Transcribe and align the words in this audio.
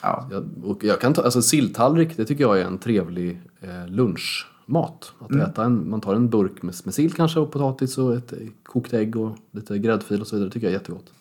Ja. 0.00 0.28
Jag, 0.30 0.48
och 0.64 0.84
jag 0.84 1.00
kan 1.00 1.14
ta, 1.14 1.22
alltså 1.22 1.42
silltallrik, 1.42 2.16
det 2.16 2.24
tycker 2.24 2.44
jag 2.44 2.60
är 2.60 2.64
en 2.64 2.78
trevlig 2.78 3.40
eh, 3.60 3.88
lunchmat. 3.88 5.12
Att 5.18 5.34
äta 5.34 5.64
en, 5.64 5.90
man 5.90 6.00
tar 6.00 6.14
en 6.14 6.30
burk 6.30 6.62
med, 6.62 6.74
med 6.84 6.94
sill 6.94 7.12
kanske 7.12 7.40
och 7.40 7.52
potatis 7.52 7.98
och 7.98 8.14
ett 8.14 8.32
kokt 8.62 8.92
ägg 8.92 9.16
och 9.16 9.36
lite 9.50 9.78
gräddfil 9.78 10.20
och 10.20 10.26
så 10.26 10.36
vidare. 10.36 10.48
Det 10.48 10.52
tycker 10.52 10.66
jag 10.66 10.74
är 10.74 10.78
jättegott. 10.78 11.12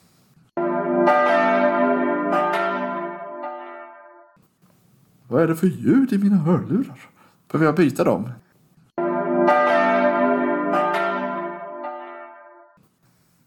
Vad 5.28 5.44
är 5.44 5.48
det 5.48 5.56
för 5.56 5.68
ljud 5.68 6.14
i 6.14 6.18
mina 6.18 6.36
hörlurar? 6.36 7.10
Behöver 7.52 7.66
jag 7.66 7.76
byta 7.76 8.04
dem? 8.04 8.30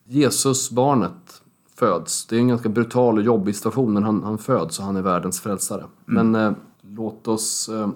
Jesus, 0.04 0.70
barnet, 0.70 1.39
föds. 1.80 2.26
Det 2.26 2.36
är 2.36 2.40
en 2.40 2.48
ganska 2.48 2.68
brutal 2.68 3.18
och 3.18 3.24
jobbig 3.24 3.56
situation 3.56 3.92
men 3.92 4.02
han, 4.04 4.22
han 4.22 4.38
föds 4.38 4.78
och 4.78 4.84
han 4.84 4.96
är 4.96 5.02
världens 5.02 5.40
frälsare. 5.40 5.84
Men 6.04 6.34
eh, 6.34 6.52
låt 6.82 7.28
oss 7.28 7.68
eh, 7.68 7.88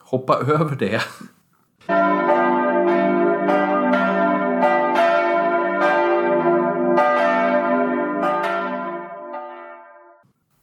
hoppa 0.00 0.34
över 0.46 0.76
det. 0.76 1.00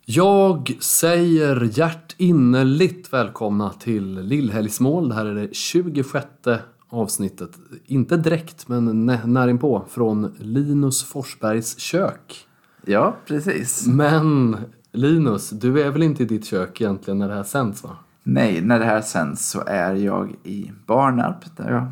Jag 0.05 0.77
säger 0.79 1.69
hjärtinnerligt 1.79 3.13
välkomna 3.13 3.69
till 3.69 4.19
Lillhelgsmål. 4.21 5.09
Det 5.09 5.15
här 5.15 5.25
är 5.25 5.35
det 5.35 5.55
26 5.55 6.27
avsnittet. 6.89 7.49
Inte 7.85 8.17
direkt, 8.17 8.67
men 8.67 9.05
nä- 9.05 9.25
när 9.25 9.47
inpå 9.47 9.85
från 9.89 10.35
Linus 10.39 11.03
Forsbergs 11.03 11.79
kök. 11.79 12.45
Ja, 12.85 13.15
precis. 13.25 13.87
Men 13.87 14.57
Linus, 14.91 15.49
du 15.49 15.81
är 15.81 15.91
väl 15.91 16.03
inte 16.03 16.23
i 16.23 16.25
ditt 16.25 16.45
kök 16.45 16.81
egentligen 16.81 17.19
när 17.19 17.29
det 17.29 17.35
här 17.35 17.43
sänds 17.43 17.83
va? 17.83 17.89
Nej, 18.23 18.61
när 18.61 18.79
det 18.79 18.85
här 18.85 19.01
sänds 19.01 19.49
så 19.49 19.63
är 19.67 19.93
jag 19.93 20.35
i 20.43 20.71
Barnarp, 20.85 21.57
där 21.57 21.71
jag, 21.71 21.85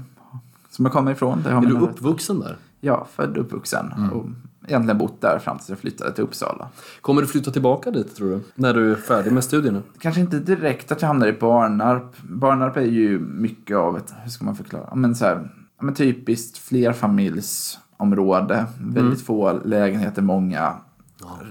som 0.69 0.85
jag 0.85 0.93
kommer 0.93 1.11
ifrån. 1.11 1.41
Där 1.43 1.51
jag 1.51 1.63
Är 1.63 1.67
du 1.67 1.77
uppvuxen 1.77 2.39
där? 2.39 2.57
Ja, 2.81 3.07
född 3.15 3.37
och 3.37 3.43
uppvuxen. 3.43 3.93
Och 4.13 4.25
egentligen 4.67 4.97
bott 4.97 5.21
där 5.21 5.39
fram 5.39 5.57
tills 5.57 5.69
jag 5.69 5.79
flyttade 5.79 6.11
till 6.11 6.23
Uppsala. 6.23 6.67
Kommer 7.01 7.21
du 7.21 7.27
flytta 7.27 7.51
tillbaka 7.51 7.91
dit 7.91 8.15
tror 8.15 8.29
du? 8.29 8.41
När 8.55 8.73
du 8.73 8.91
är 8.91 8.95
färdig 8.95 9.33
med 9.33 9.43
studierna? 9.43 9.81
Kanske 9.99 10.21
inte 10.21 10.39
direkt 10.39 10.91
att 10.91 11.01
jag 11.01 11.07
hamnar 11.07 11.27
i 11.27 11.33
Barnarp. 11.33 12.21
Barnarp 12.21 12.77
är 12.77 12.81
ju 12.81 13.19
mycket 13.19 13.77
av 13.77 13.97
ett, 13.97 14.13
hur 14.23 14.29
ska 14.29 14.45
man 14.45 14.55
förklara? 14.55 14.95
Men 14.95 15.15
så 15.15 15.25
här, 15.25 15.49
men 15.81 15.93
typiskt 15.93 16.57
flerfamiljsområde. 16.57 18.65
Väldigt 18.79 19.25
få 19.25 19.59
lägenheter, 19.65 20.21
många 20.21 20.73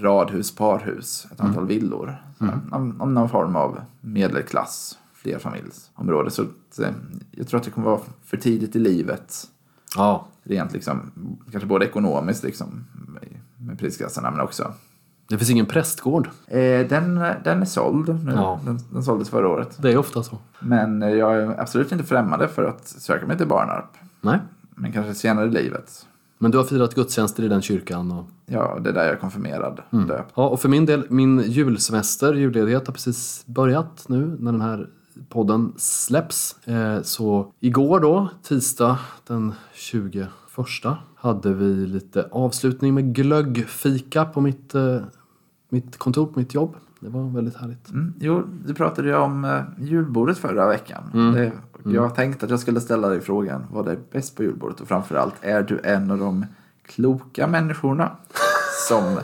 radhus, 0.01 0.55
parhus, 0.55 1.27
ett 1.31 1.39
antal 1.41 1.67
villor. 1.67 2.21
Så 2.37 2.45
här, 2.45 2.59
om, 2.71 3.01
om 3.01 3.13
någon 3.13 3.29
form 3.29 3.55
av 3.55 3.79
medelklass, 4.01 4.97
flerfamiljsområde. 5.13 6.31
Så 6.31 6.41
eh, 6.41 6.89
jag 7.31 7.47
tror 7.47 7.59
att 7.59 7.63
det 7.65 7.71
kommer 7.71 7.87
vara 7.89 7.99
för 8.23 8.37
tidigt 8.37 8.75
i 8.75 8.79
livet. 8.79 9.43
Ja. 9.95 10.27
Rent 10.43 10.73
liksom, 10.73 11.11
kanske 11.51 11.67
både 11.67 11.85
ekonomiskt 11.85 12.43
liksom, 12.43 12.85
med- 13.07 13.39
med 13.67 13.79
prisklasserna 13.79 14.31
men 14.31 14.39
också 14.39 14.73
Det 15.27 15.37
finns 15.37 15.49
ingen 15.49 15.65
prästgård. 15.65 16.29
Eh, 16.47 16.87
den, 16.87 17.15
den 17.43 17.61
är 17.61 17.65
såld 17.65 18.25
nu. 18.25 18.31
Ja. 18.35 18.59
Den, 18.65 18.79
den 18.91 19.03
såldes 19.03 19.29
förra 19.29 19.47
året. 19.47 19.77
Det 19.81 19.91
är 19.91 19.97
ofta 19.97 20.23
så. 20.23 20.37
Men 20.59 21.03
eh, 21.03 21.09
jag 21.09 21.37
är 21.37 21.61
absolut 21.61 21.91
inte 21.91 22.03
främmande 22.03 22.47
för 22.47 22.63
att 22.63 22.87
söka 22.87 23.25
mig 23.25 23.37
till 23.37 23.47
Barnarp. 23.47 23.97
Nej. 24.21 24.39
Men 24.75 24.91
kanske 24.91 25.13
senare 25.13 25.45
i 25.45 25.51
livet. 25.51 26.05
Men 26.37 26.51
du 26.51 26.57
har 26.57 26.65
firat 26.65 26.95
gudstjänster 26.95 27.43
i 27.43 27.47
den 27.47 27.61
kyrkan 27.61 28.11
och 28.11 28.25
Ja, 28.45 28.79
det 28.83 28.89
är 28.89 28.93
där 28.93 29.03
jag 29.03 29.13
är 29.13 29.19
konfirmerad. 29.19 29.81
Mm. 29.91 30.07
Döpt. 30.07 30.33
Ja, 30.35 30.47
och 30.47 30.59
för 30.59 30.69
min 30.69 30.85
del, 30.85 31.05
min 31.09 31.39
julsemester, 31.41 32.33
julledighet 32.33 32.87
har 32.87 32.93
precis 32.93 33.43
börjat 33.45 34.05
nu 34.07 34.37
när 34.39 34.51
den 34.51 34.61
här 34.61 34.89
podden 35.29 35.73
släpps. 35.77 36.67
Eh, 36.67 37.01
så 37.01 37.53
igår 37.59 37.99
då, 37.99 38.29
tisdag 38.43 38.99
den 39.27 39.53
21, 39.73 40.29
hade 41.15 41.53
vi 41.53 41.65
lite 41.65 42.27
avslutning 42.31 42.93
med 42.93 43.15
glöggfika 43.15 44.25
på 44.25 44.41
mitt, 44.41 44.75
eh, 44.75 44.99
mitt 45.69 45.97
kontor, 45.97 46.25
på 46.25 46.39
mitt 46.39 46.53
jobb. 46.53 46.75
Det 46.99 47.09
var 47.09 47.29
väldigt 47.29 47.55
härligt. 47.55 47.89
Mm. 47.89 48.13
Jo, 48.19 48.43
du 48.65 48.73
pratade 48.73 49.07
ju 49.07 49.15
om 49.15 49.45
eh, 49.45 49.61
julbordet 49.79 50.37
förra 50.37 50.67
veckan. 50.67 51.03
Mm. 51.13 51.33
Det, 51.33 51.51
jag 51.83 52.15
tänkte 52.15 52.45
att 52.45 52.49
jag 52.51 52.59
skulle 52.59 52.81
ställa 52.81 53.09
dig 53.09 53.21
frågan, 53.21 53.65
vad 53.71 53.87
är 53.87 53.97
bäst 54.11 54.35
på 54.35 54.43
julbordet? 54.43 54.79
Och 54.81 54.87
framförallt, 54.87 55.33
är 55.41 55.61
du 55.61 55.79
en 55.83 56.11
av 56.11 56.17
de 56.17 56.45
kloka 56.85 57.47
människorna 57.47 58.11
som 58.89 59.17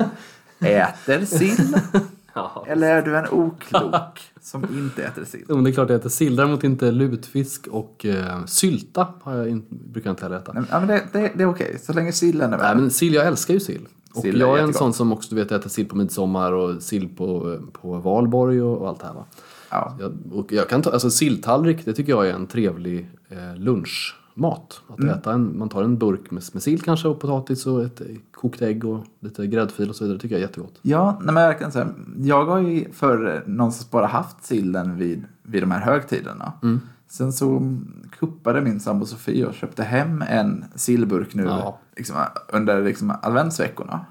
äter 0.60 1.26
sill? 1.26 1.76
Eller 2.68 2.96
är 2.96 3.02
du 3.02 3.18
en 3.18 3.30
oklok 3.30 4.20
som 4.42 4.64
inte 4.64 5.04
äter 5.04 5.24
sill? 5.26 5.46
Jo, 5.50 5.62
det 5.62 5.70
är 5.70 5.74
klart 5.74 5.90
jag 5.90 6.00
äter 6.00 6.10
sill, 6.10 6.36
däremot 6.36 6.64
inte 6.64 6.92
lutfisk 6.92 7.68
och 7.68 8.06
eh, 8.06 8.46
sylta 8.46 9.08
har 9.22 9.34
jag 9.36 9.48
in, 9.48 9.66
brukar 9.70 10.10
jag 10.10 10.14
inte 10.14 10.24
heller 10.26 10.38
äta. 10.38 10.54
Nej, 10.54 10.64
men- 10.72 10.90
Ja, 10.90 10.96
det, 11.14 11.20
det, 11.20 11.32
det 11.36 11.44
är 11.44 11.48
okej, 11.50 11.80
så 11.84 11.94
länge 11.94 12.12
sillen 12.12 12.54
är 12.54 12.58
med. 12.58 12.66
Nej 12.66 12.76
men 12.76 12.92
sill, 12.92 13.14
jag 13.14 13.28
älskar 13.28 13.54
ju 13.54 13.60
sill. 13.60 13.88
Och 14.14 14.22
Sill 14.22 14.36
är 14.36 14.40
jag 14.40 14.50
är 14.50 14.54
en 14.54 14.58
jättegott. 14.60 14.78
sån 14.78 14.94
som 14.94 15.14
också 15.14 15.36
du 15.36 15.42
vet 15.42 15.52
äter 15.52 15.70
sill 15.70 15.88
på 15.88 15.96
midsommar 15.96 16.52
och 16.52 16.82
sill 16.84 17.10
på, 17.16 17.60
på 17.82 17.94
valborg 17.98 18.62
och, 18.62 18.78
och 18.78 18.88
allt 18.90 19.00
det 19.00 19.06
här 19.08 19.14
va. 19.14 19.26
Ja. 19.74 19.98
Jag, 20.00 20.14
och 20.32 20.52
jag 20.52 20.70
kan 20.70 20.82
ta, 20.82 20.92
alltså 20.92 21.10
silltallrik, 21.10 21.86
det 21.86 21.94
tycker 21.94 22.12
jag 22.12 22.28
är 22.28 22.34
en 22.34 22.48
trevlig 22.48 23.10
eh, 23.30 23.56
lunchmat. 23.56 24.82
Att 24.88 25.00
Mm. 25.00 25.10
äta 25.16 25.34
en, 25.34 25.58
man 25.58 25.70
tar 25.70 25.84
en 25.84 25.98
burk 25.98 26.32
med, 26.32 26.44
med 26.54 26.64
sill 26.64 26.82
kanske 26.82 27.08
och 27.08 27.20
potatis 27.20 27.66
och 27.66 27.84
ett 27.84 28.02
eh, 28.02 28.08
kokt 28.32 28.62
ägg 28.62 28.86
och 28.86 29.06
lite 29.20 29.48
gräddfil 29.48 29.90
och 29.90 29.96
så 29.96 30.04
vidare. 30.04 30.18
Det 30.18 30.22
tycker 30.22 30.36
jag 30.36 30.42
är 30.44 30.48
jättegott. 30.48 30.80
Ja, 30.82 31.12
nej, 31.18 31.26
men 31.26 31.36
verkligen 31.36 31.72
så 31.72 31.80
här, 31.80 31.88
jag 32.18 32.46
har 32.46 32.60
ju 32.60 32.92
förr 32.92 33.44
någonstans 33.46 33.92
bara 33.92 34.06
haft 34.08 34.46
sillen 34.46 34.98
vid, 34.98 35.24
vid 35.44 35.64
de 35.64 35.72
här 35.72 35.80
högtiderna. 35.82 36.54
Mm. 36.64 36.80
Sen 37.14 37.34
så 37.34 37.78
kuppade 38.20 38.62
min 38.62 38.80
sambo 38.80 39.06
Sofie 39.06 39.46
och 39.46 39.54
köpte 39.54 39.84
hem 39.84 40.22
en 40.22 40.66
sillburk 40.76 41.34
nu 41.34 41.44
Ja. 41.44 41.80
liksom, 41.98 42.16
under 42.54 42.84
liksom, 42.84 43.14
adventsveckorna. 43.22 44.06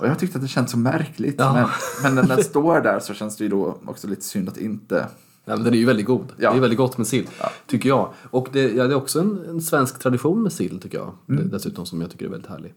Och 0.00 0.06
jag 0.06 0.18
tyckte 0.18 0.38
att 0.38 0.42
det 0.42 0.48
känns 0.48 0.70
så 0.70 0.78
märkligt. 0.78 1.34
Ja. 1.38 1.52
Men, 1.52 1.66
men 2.02 2.14
när 2.14 2.36
den 2.36 2.44
står 2.44 2.80
där 2.80 3.00
så 3.00 3.14
känns 3.14 3.36
det 3.36 3.44
ju 3.44 3.50
då 3.50 3.78
också 3.86 4.06
lite 4.06 4.22
synd 4.22 4.48
att 4.48 4.56
inte... 4.56 5.06
Ja, 5.44 5.56
men 5.56 5.64
den 5.64 5.74
är 5.74 5.78
ju 5.78 5.84
väldigt 5.84 6.06
god. 6.06 6.32
Ja. 6.36 6.50
Det 6.50 6.56
är 6.56 6.60
väldigt 6.60 6.78
gott 6.78 6.98
med 6.98 7.06
sill, 7.06 7.28
tycker 7.66 7.88
jag. 7.88 8.12
Och 8.30 8.48
det, 8.52 8.70
ja, 8.70 8.86
det 8.86 8.92
är 8.92 8.96
också 8.96 9.20
en, 9.20 9.44
en 9.48 9.62
svensk 9.62 9.98
tradition 9.98 10.42
med 10.42 10.52
sill, 10.52 10.80
tycker 10.80 10.98
jag. 10.98 11.12
Mm. 11.28 11.50
Dessutom 11.50 11.86
som 11.86 12.00
jag 12.00 12.10
tycker 12.10 12.26
är 12.26 12.30
väldigt 12.30 12.50
härlig. 12.50 12.74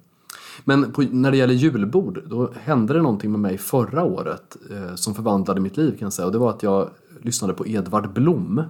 Men 0.63 0.91
på, 0.91 1.01
när 1.01 1.31
det 1.31 1.37
gäller 1.37 1.53
julbord, 1.53 2.23
då 2.25 2.51
hände 2.63 2.93
det 2.93 3.01
någonting 3.01 3.31
med 3.31 3.39
mig 3.39 3.57
förra 3.57 4.03
året 4.03 4.57
eh, 4.71 4.95
som 4.95 5.15
förvandlade 5.15 5.61
mitt 5.61 5.77
liv 5.77 5.91
kan 5.91 6.05
jag 6.05 6.13
säga. 6.13 6.25
Och 6.25 6.31
det 6.31 6.37
var 6.37 6.49
att 6.49 6.63
jag 6.63 6.89
lyssnade 7.21 7.53
på 7.53 7.67
Edvard 7.67 8.13
Blom. 8.13 8.63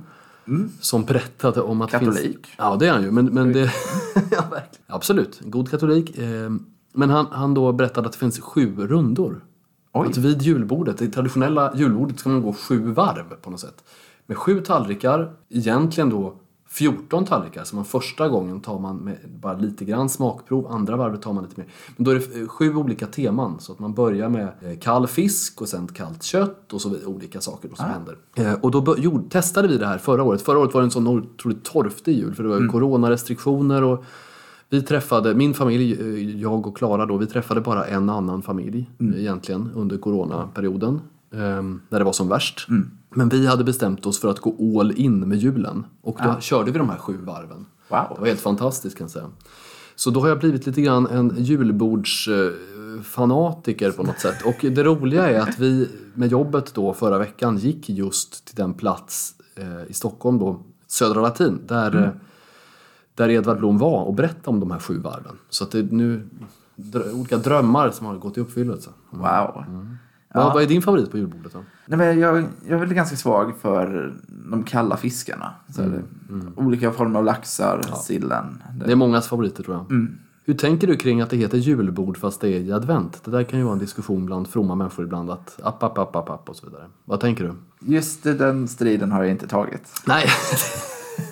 Som 0.79 1.05
berättade 1.05 1.61
om 1.61 1.81
att 1.81 1.93
Mm. 1.93 2.05
Katolik. 2.05 2.45
Finns, 2.45 2.55
ja, 2.57 2.75
det 2.75 2.87
är 2.87 2.91
han 2.91 3.03
ju. 3.03 3.11
Men, 3.11 3.25
men 3.25 3.53
det, 3.53 3.59
ja, 4.15 4.41
verkligen. 4.41 4.85
Absolut, 4.87 5.39
god 5.43 5.69
katolik. 5.71 6.17
Eh, 6.17 6.49
men 6.93 7.09
han, 7.09 7.27
han 7.31 7.53
då 7.53 7.71
berättade 7.71 8.07
att 8.07 8.13
det 8.13 8.19
finns 8.19 8.39
sju 8.39 8.75
rundor. 8.77 9.43
Oj. 9.93 10.07
Att 10.07 10.17
vid 10.17 10.41
julbordet, 10.41 10.97
det 10.97 11.07
traditionella 11.07 11.73
julbordet, 11.75 12.19
ska 12.19 12.29
man 12.29 12.41
gå 12.41 12.53
sju 12.53 12.91
varv 12.91 13.35
på 13.41 13.49
något 13.49 13.59
sätt. 13.59 13.83
Med 14.25 14.37
sju 14.37 14.61
tallrikar, 14.61 15.33
egentligen 15.49 16.09
då 16.09 16.35
14 16.71 17.25
tallrikar. 17.25 17.63
Så 17.63 17.75
man 17.75 17.85
första 17.85 18.29
gången 18.29 18.59
tar 18.61 18.79
man 18.79 18.97
med 18.97 19.17
bara 19.41 19.57
lite 19.57 19.85
grann 19.85 20.09
smakprov, 20.09 20.67
andra 20.67 20.95
varvet 20.97 21.21
tar 21.21 21.33
man 21.33 21.43
lite 21.43 21.59
mer. 21.61 21.67
Men 21.97 22.03
då 22.05 22.11
är 22.11 22.15
det 22.15 22.41
eh, 22.41 22.47
sju 22.47 22.75
olika 22.75 23.05
teman. 23.07 23.59
Så 23.59 23.71
att 23.71 23.79
man 23.79 23.93
börjar 23.93 24.29
med 24.29 24.47
eh, 24.61 24.77
kall 24.79 25.07
fisk 25.07 25.61
och 25.61 25.69
sen 25.69 25.87
kallt 25.87 26.23
kött 26.23 26.73
och 26.73 26.81
så 26.81 26.89
vidare, 26.89 27.05
olika 27.05 27.41
saker 27.41 27.69
då 27.69 27.75
som 27.75 27.85
händer. 27.85 28.17
Eh, 28.35 28.53
Och 28.61 28.71
då 28.71 28.97
gjorde, 28.97 29.29
testade 29.29 29.67
vi 29.67 29.77
det 29.77 29.85
här 29.87 29.97
förra 29.97 30.23
året. 30.23 30.41
Förra 30.41 30.59
året 30.59 30.73
var 30.73 30.81
det 30.81 30.87
en 30.87 30.91
sån 30.91 31.07
otroligt 31.07 31.63
torftig 31.63 32.17
jul 32.17 32.35
för 32.35 32.43
det 32.43 32.49
var 32.49 32.55
ju 32.59 32.67
coronarestriktioner 32.67 33.83
och 33.83 34.03
vi 34.69 34.81
träffade, 34.81 35.35
min 35.35 35.53
familj, 35.53 36.41
jag 36.41 36.67
och 36.67 36.77
Klara 36.77 37.05
då, 37.05 37.17
vi 37.17 37.25
träffade 37.27 37.61
bara 37.61 37.85
en 37.85 38.09
annan 38.09 38.41
familj 38.41 38.89
eh, 38.99 39.19
egentligen 39.21 39.71
under 39.75 39.97
coronaperioden. 39.97 41.01
Eh, 41.33 41.61
När 41.89 41.99
det 41.99 42.03
var 42.03 42.13
som 42.13 42.29
värst. 42.29 42.67
Men 43.09 43.29
vi 43.29 43.47
hade 43.47 43.63
bestämt 43.63 44.05
oss 44.05 44.19
för 44.19 44.29
att 44.29 44.39
gå 44.39 44.79
all 44.79 44.91
in 44.91 45.19
med 45.19 45.37
julen. 45.37 45.85
Och 46.01 46.17
då 46.23 46.39
körde 46.39 46.71
vi 46.71 46.77
de 46.77 46.89
här 46.89 46.97
sju 46.97 47.17
varven. 47.17 47.65
Wow. 47.89 48.05
Det 48.15 48.19
var 48.19 48.27
helt 48.27 48.41
fantastiskt 48.41 48.97
kan 48.97 49.03
jag 49.05 49.11
säga. 49.11 49.29
Så 49.95 50.09
då 50.09 50.19
har 50.19 50.27
jag 50.27 50.39
blivit 50.39 50.65
lite 50.65 50.81
grann 50.81 51.07
en 51.07 51.33
julbordsfanatiker 51.37 53.91
på 53.91 54.03
något 54.03 54.19
sätt. 54.19 54.41
Och 54.45 54.55
det 54.61 54.83
roliga 54.83 55.29
är 55.29 55.39
att 55.39 55.59
vi 55.59 55.89
med 56.13 56.31
jobbet 56.31 56.73
då 56.73 56.93
förra 56.93 57.17
veckan 57.17 57.57
gick 57.57 57.89
just 57.89 58.45
till 58.45 58.55
den 58.55 58.73
plats 58.73 59.35
eh, 59.55 59.83
i 59.87 59.93
Stockholm 59.93 60.39
då, 60.39 60.63
Södra 60.87 61.21
Latin, 61.21 61.61
där, 61.67 62.03
eh, 62.03 62.09
där 63.15 63.29
Edvard 63.29 63.57
Blom 63.57 63.77
var 63.77 64.03
och 64.03 64.13
berättade 64.13 64.49
om 64.49 64.59
de 64.59 64.71
här 64.71 64.79
sju 64.79 64.97
varven. 64.97 65.37
Så 65.49 65.63
att 65.63 65.71
det 65.71 65.79
är 65.79 65.83
nu 65.83 66.29
olika 67.13 67.37
drömmar 67.37 67.91
som 67.91 68.05
har 68.05 68.15
gått 68.15 68.37
i 68.37 68.41
uppfyllelse. 68.41 68.89
Wow. 69.09 69.65
Vad, 70.33 70.53
vad 70.53 70.63
är 70.63 70.67
din 70.67 70.81
favorit 70.81 71.11
på 71.11 71.17
julbordet 71.17 71.53
då? 71.53 71.59
Nej, 71.85 71.97
men 71.97 72.19
jag, 72.19 72.37
jag 72.37 72.75
är 72.75 72.77
väl 72.77 72.93
ganska 72.93 73.15
svag 73.15 73.53
för 73.61 74.13
de 74.51 74.63
kalla 74.63 74.97
fiskarna. 74.97 75.53
Så 75.69 75.81
är 75.81 75.87
det, 75.87 76.03
Olika 76.55 76.91
former 76.91 77.19
av 77.19 77.25
laxar, 77.25 77.81
sillen. 78.03 78.63
Det, 78.79 78.85
Det 78.85 78.91
är 78.91 78.95
mångas 78.95 79.27
favoriter 79.27 79.63
tror 79.63 79.75
jag. 79.75 79.91
Mm. 79.91 80.17
Hur 80.43 80.53
tänker 80.53 80.87
du 80.87 80.95
kring 80.95 81.21
att 81.21 81.29
det 81.29 81.37
heter 81.37 81.57
julbord 81.57 82.17
fast 82.17 82.41
det 82.41 82.49
är 82.49 82.59
i 82.59 82.71
advent? 82.71 83.23
Det 83.23 83.31
där 83.31 83.43
kan 83.43 83.59
ju 83.59 83.65
vara 83.65 83.73
en 83.73 83.79
diskussion 83.79 84.25
bland 84.25 84.47
fromma 84.47 84.75
människor 84.75 85.05
ibland 85.05 85.31
att 85.31 85.59
app, 85.63 85.83
app, 85.83 85.97
app, 85.97 86.15
app, 86.15 86.29
app 86.29 86.49
och 86.49 86.55
så 86.55 86.65
vidare. 86.65 86.85
Vad 87.05 87.19
tänker 87.19 87.43
du? 87.43 87.53
Just 87.93 88.23
den 88.23 88.67
striden 88.67 89.11
har 89.11 89.23
jag 89.23 89.31
inte 89.31 89.47
tagit. 89.47 90.01
Nej, 90.07 90.25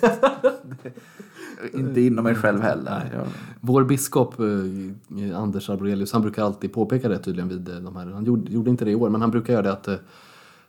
Inte 1.72 2.00
inom 2.00 2.24
mig 2.24 2.34
själv 2.34 2.60
heller. 2.60 3.10
Jag, 3.14 3.26
vår 3.60 3.84
biskop 3.84 4.40
eh, 4.40 5.40
Anders 5.40 5.70
Arborelius, 5.70 6.12
han 6.12 6.22
brukar 6.22 6.44
alltid 6.44 6.72
påpeka 6.72 7.08
det 7.08 7.18
tydligen 7.18 7.48
vid 7.48 7.68
eh, 7.68 7.74
de 7.74 7.96
här, 7.96 8.06
han 8.06 8.24
gjorde, 8.24 8.52
gjorde 8.52 8.70
inte 8.70 8.84
det 8.84 8.90
i 8.90 8.94
år, 8.94 9.08
men 9.08 9.20
han 9.20 9.30
brukar 9.30 9.52
göra 9.52 9.62
det 9.62 9.72
att 9.72 9.88
eh, 9.88 9.94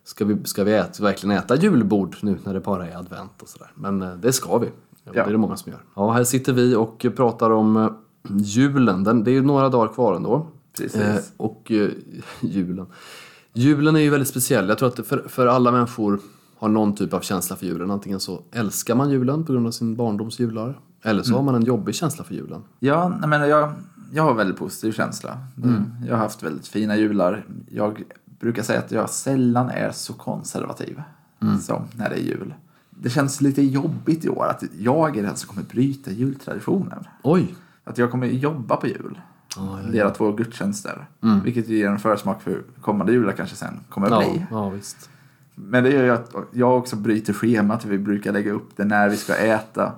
ska 0.03 0.25
vi, 0.25 0.37
ska 0.43 0.63
vi 0.63 0.73
äta, 0.73 1.03
verkligen 1.03 1.37
äta 1.37 1.55
julbord 1.55 2.15
nu 2.21 2.37
när 2.43 2.53
det 2.53 2.59
bara 2.59 2.87
är 2.87 2.97
advent 2.97 3.41
och 3.41 3.47
sådär. 3.47 3.71
Men 3.75 4.01
eh, 4.01 4.15
det 4.15 4.33
ska 4.33 4.57
vi. 4.57 4.67
Ja. 5.03 5.11
Det 5.11 5.19
är 5.19 5.31
det 5.31 5.37
många 5.37 5.57
som 5.57 5.71
gör. 5.71 5.81
Ja, 5.95 6.11
här 6.11 6.23
sitter 6.23 6.53
vi 6.53 6.75
och 6.75 7.05
pratar 7.15 7.49
om 7.49 7.95
julen. 8.29 9.03
Den, 9.03 9.23
det 9.23 9.31
är 9.31 9.33
ju 9.33 9.41
några 9.41 9.69
dagar 9.69 9.93
kvar 9.93 10.15
ändå. 10.15 10.47
Precis. 10.77 11.33
Och 11.37 11.71
julen. 12.41 12.85
Julen 13.53 13.95
är 13.95 13.99
ju 13.99 14.09
väldigt 14.09 14.29
speciell. 14.29 14.69
Jag 14.69 14.77
tror 14.77 14.89
att 14.89 15.07
för, 15.07 15.25
för 15.27 15.47
alla 15.47 15.71
människor 15.71 16.19
har 16.61 16.69
någon 16.69 16.95
typ 16.95 17.13
av 17.13 17.19
känsla 17.21 17.55
för 17.55 17.65
julen. 17.65 17.91
Antingen 17.91 18.19
så 18.19 18.41
älskar 18.51 18.95
man 18.95 19.09
julen 19.09 19.45
på 19.45 19.53
grund 19.53 19.67
av 19.67 19.71
sin 19.71 19.95
barndoms 19.95 20.39
jular. 20.39 20.79
Eller 21.03 21.23
så 21.23 21.35
har 21.35 21.43
man 21.43 21.55
en 21.55 21.63
jobbig 21.63 21.95
känsla 21.95 22.23
för 22.23 22.33
julen. 22.35 22.61
Ja, 22.79 23.09
nej, 23.19 23.29
men 23.29 23.49
jag, 23.49 23.73
jag 24.11 24.23
har 24.23 24.33
väldigt 24.33 24.57
positiv 24.57 24.91
känsla. 24.91 25.37
Jag 26.07 26.15
har 26.15 26.23
haft 26.23 26.43
väldigt 26.43 26.67
fina 26.67 26.97
jular. 26.97 27.45
Jag 27.69 28.03
brukar 28.39 28.63
säga 28.63 28.79
att 28.79 28.91
jag 28.91 29.09
sällan 29.09 29.69
är 29.69 29.91
så 29.91 30.13
konservativ 30.13 31.01
som 31.61 31.81
när 31.95 32.09
det 32.09 32.15
är 32.15 32.23
jul. 32.23 32.53
Det 32.89 33.09
känns 33.09 33.41
lite 33.41 33.61
jobbigt 33.61 34.25
i 34.25 34.29
år 34.29 34.45
att 34.45 34.63
jag 34.79 35.17
är 35.17 35.23
den 35.23 35.35
som 35.35 35.49
kommer 35.49 35.67
bryta 35.67 36.11
jultraditionen. 36.11 37.03
Oj! 37.23 37.55
Att 37.83 37.97
jag 37.97 38.11
kommer 38.11 38.27
jobba 38.27 38.75
på 38.75 38.87
jul. 38.87 39.21
Ja, 39.57 39.79
ja, 39.83 39.89
Leda 39.89 40.09
två 40.09 40.31
gudstjänster. 40.31 41.07
Vilket 41.43 41.69
ju 41.69 41.77
ger 41.77 41.87
en 41.87 41.99
försmak 41.99 42.41
för 42.41 42.51
hur 42.51 42.63
kommande 42.81 43.13
jular 43.13 43.31
kanske 43.31 43.55
sen 43.55 43.79
kommer 43.89 44.07
att 44.07 44.25
Ja, 44.25 44.31
bli. 44.31 44.45
ja, 44.51 44.69
visst. 44.69 45.09
Men 45.55 45.83
det 45.83 45.89
gör 45.89 46.03
ju 46.03 46.09
att 46.09 46.31
jag 46.51 46.77
också 46.77 46.95
bryter 46.95 47.33
schemat. 47.33 47.85
Vi 47.85 47.97
brukar 47.97 48.31
lägga 48.31 48.51
upp 48.51 48.69
det 48.75 48.85
när 48.85 49.09
vi 49.09 49.17
ska 49.17 49.35
äta. 49.35 49.93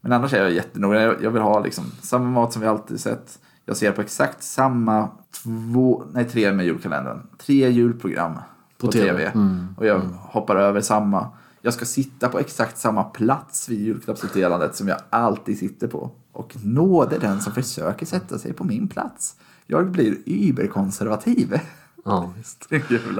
Men 0.00 0.12
annars 0.12 0.34
är 0.34 0.42
jag 0.42 0.52
jättenoga. 0.52 1.14
Jag 1.22 1.30
vill 1.30 1.42
ha 1.42 1.60
liksom 1.60 1.84
samma 2.02 2.30
mat 2.30 2.52
som 2.52 2.62
vi 2.62 2.68
alltid 2.68 3.00
sett. 3.00 3.38
Jag 3.64 3.76
ser 3.76 3.92
på 3.92 4.00
exakt 4.00 4.42
samma 4.42 5.08
två, 5.42 6.04
nej 6.12 6.24
tre 6.24 6.52
med 6.52 6.66
julkalendern. 6.66 7.18
Tre 7.38 7.70
julprogram 7.70 8.34
på, 8.78 8.86
På 8.86 8.92
TV. 8.92 9.30
TV. 9.30 9.32
Och 9.76 9.86
jag 9.86 10.00
hoppar 10.20 10.56
över 10.56 10.80
samma. 10.80 11.28
Jag 11.60 11.74
ska 11.74 11.84
sitta 11.84 12.28
på 12.28 12.38
exakt 12.38 12.78
samma 12.78 13.04
plats 13.04 13.68
vid 13.68 13.80
julklappsutdelandet 13.80 14.76
som 14.76 14.88
jag 14.88 14.98
alltid 15.10 15.58
sitter 15.58 15.86
på. 15.86 16.10
Och 16.32 16.56
nåde 16.64 17.18
den 17.18 17.40
som 17.40 17.52
försöker 17.52 18.06
sätta 18.06 18.38
sig 18.38 18.52
på 18.52 18.64
min 18.64 18.88
plats. 18.88 19.36
Jag 19.66 19.90
blir 19.90 20.16
überkonservativ. 20.26 21.60
Ja, 22.06 22.32
visst. 22.36 22.66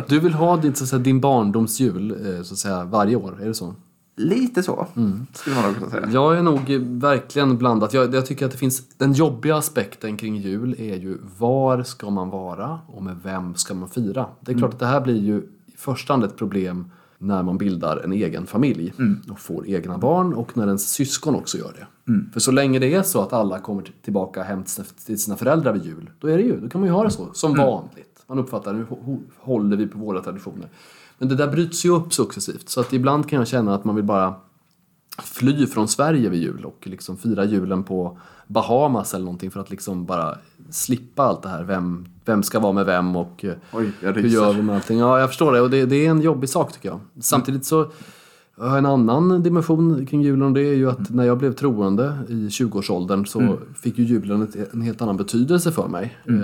Du 0.09 0.21
vill 0.21 0.35
ha 0.35 0.57
din, 0.57 0.75
så 0.75 0.85
att 0.85 0.89
säga, 0.91 1.01
din 1.03 1.21
barndomsjul 1.21 2.11
eh, 2.11 2.43
så 2.43 2.55
att 2.55 2.59
säga, 2.59 2.85
varje 2.85 3.17
år, 3.17 3.39
är 3.43 3.47
det 3.47 3.55
så? 3.55 3.75
Lite 4.19 4.63
så, 4.63 4.87
skulle 5.35 5.57
man 5.57 5.65
nog 5.65 5.75
kunna 5.79 5.91
säga. 5.91 6.09
Jag 6.13 6.39
är 6.39 6.43
nog 6.43 6.71
verkligen 7.01 7.59
blandat. 7.59 7.95
Jag, 7.95 8.15
jag 8.15 8.27
tycker 8.27 8.47
att 8.47 8.53
det 8.53 8.59
finns, 8.59 8.89
den 8.99 9.13
jobbiga 9.13 9.57
aspekten 9.57 10.17
kring 10.17 10.37
jul 10.37 10.75
är 10.79 10.97
ju 10.97 11.19
var 11.39 11.83
ska 11.83 12.11
man 12.11 12.31
vara 12.31 12.79
och 12.87 13.03
med 13.03 13.17
vem 13.23 13.55
ska 13.55 13.75
man 13.75 13.89
fira? 13.89 14.27
Det 14.41 14.53
är 14.53 14.59
klart 14.59 14.73
att 14.73 14.79
det 14.81 14.87
här 14.87 15.01
blir 15.01 15.17
ju 15.23 15.37
i 15.67 15.77
första 15.77 16.13
hand 16.13 16.25
ett 16.25 16.37
problem 16.37 16.91
när 17.19 17.43
man 17.43 17.59
bildar 17.59 17.97
en 18.05 18.13
egen 18.13 18.47
familj 18.47 18.93
och 19.31 19.41
får 19.41 19.67
egna 19.69 19.99
barn 19.99 20.35
och 20.35 20.57
när 20.57 20.67
ens 20.67 20.89
syskon 20.93 21.35
också 21.35 21.59
gör 21.59 21.73
det. 21.79 21.87
För 22.33 22.41
så 22.41 22.51
länge 22.53 22.79
det 22.79 22.95
är 22.95 23.03
så 23.03 23.21
att 23.23 23.33
alla 23.33 23.59
kommer 23.59 23.93
tillbaka 24.03 24.43
hem 24.43 24.63
till 24.63 24.73
sina- 24.73 24.87
till 25.07 25.21
sina 25.23 25.37
föräldrar 25.37 25.73
vid 25.73 25.85
jul, 25.85 26.11
då 26.21 26.29
är 26.29 26.37
det 26.37 26.43
ju, 26.43 26.61
då 26.61 26.69
kan 26.69 26.81
man 26.81 26.89
ju 26.89 26.95
ha 26.95 27.05
det 27.05 27.11
så, 27.11 27.29
som 27.33 27.55
vanligt. 27.57 28.16
Man 28.29 28.39
uppfattar 28.39 28.73
nu 28.73 28.87
håller 29.39 29.77
vi 29.77 29.87
på 29.87 29.99
våra 29.99 30.21
traditioner. 30.21 30.69
Men 31.19 31.29
det 31.29 31.35
där 31.35 31.49
bryts 31.49 31.85
ju 31.85 31.91
upp 31.91 32.13
successivt, 32.13 32.69
så 32.69 32.81
att 32.81 32.93
ibland 32.93 33.29
kan 33.29 33.39
jag 33.39 33.49
känna 33.49 33.75
att 33.75 33.85
man 33.85 33.95
vill 33.95 34.05
bara 34.05 34.35
fly 35.23 35.67
från 35.67 35.89
Sverige 35.89 36.29
vid 36.29 36.43
jul 36.43 36.65
och 36.65 36.87
liksom 36.87 37.17
fira 37.17 37.45
julen 37.45 37.85
på 37.85 38.19
Bahamas 38.47 39.15
eller 39.15 39.25
någonting 39.25 39.51
för 39.51 39.61
att 39.61 39.71
liksom 39.71 40.05
bara 40.05 40.39
slippa 40.71 41.23
allt 41.23 41.43
det 41.43 41.49
här. 41.49 41.65
Vem, 41.65 42.07
vem 42.25 42.43
ska 42.43 42.61
vara 42.61 42.73
med 42.73 42.87
vem 42.87 43.17
och 43.17 43.45
eh, 43.45 43.55
Oj, 43.73 43.93
hur 44.01 44.29
gör 44.29 44.53
vi 44.53 44.63
med 44.63 44.75
allting? 44.75 44.99
Ja, 44.99 45.21
jag 45.21 45.29
förstår 45.29 45.53
det 45.53 45.61
och 45.61 45.71
det, 45.71 45.87
det 45.87 46.07
är 46.07 46.11
en 46.11 46.21
jobbig 46.21 46.49
sak 46.49 46.73
tycker 46.73 46.89
jag. 46.89 47.01
Samtidigt 47.21 47.65
så 47.65 47.91
har 48.57 48.79
en 48.79 48.87
annan 48.87 49.43
dimension 49.43 50.07
kring 50.07 50.23
julen 50.23 50.43
och 50.43 50.53
det 50.53 50.61
är 50.61 50.75
ju 50.75 50.91
att 50.91 51.11
när 51.11 51.25
jag 51.25 51.39
blev 51.39 51.53
troende 51.53 52.19
i 52.29 52.49
20-årsåldern 52.49 53.27
så 53.27 53.59
fick 53.75 53.99
ju 53.99 54.05
julen 54.05 54.49
en 54.73 54.83
helt 54.83 55.03
annan 55.03 55.17
betydelse 55.17 55.73
för 55.73 55.89
mig. 55.89 56.19
Eh, 56.29 56.35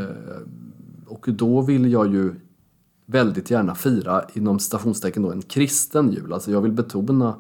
och 1.13 1.27
då 1.29 1.61
vill 1.61 1.93
jag 1.93 2.13
ju 2.13 2.35
väldigt 3.07 3.51
gärna 3.51 3.75
fira 3.75 4.25
inom 4.33 4.59
citationstecken 4.59 5.23
då 5.23 5.33
en 5.33 5.43
kristen 5.43 6.13
jul. 6.13 6.33
Alltså 6.33 6.51
jag 6.51 6.61
vill 6.61 6.73
betona 6.73 7.37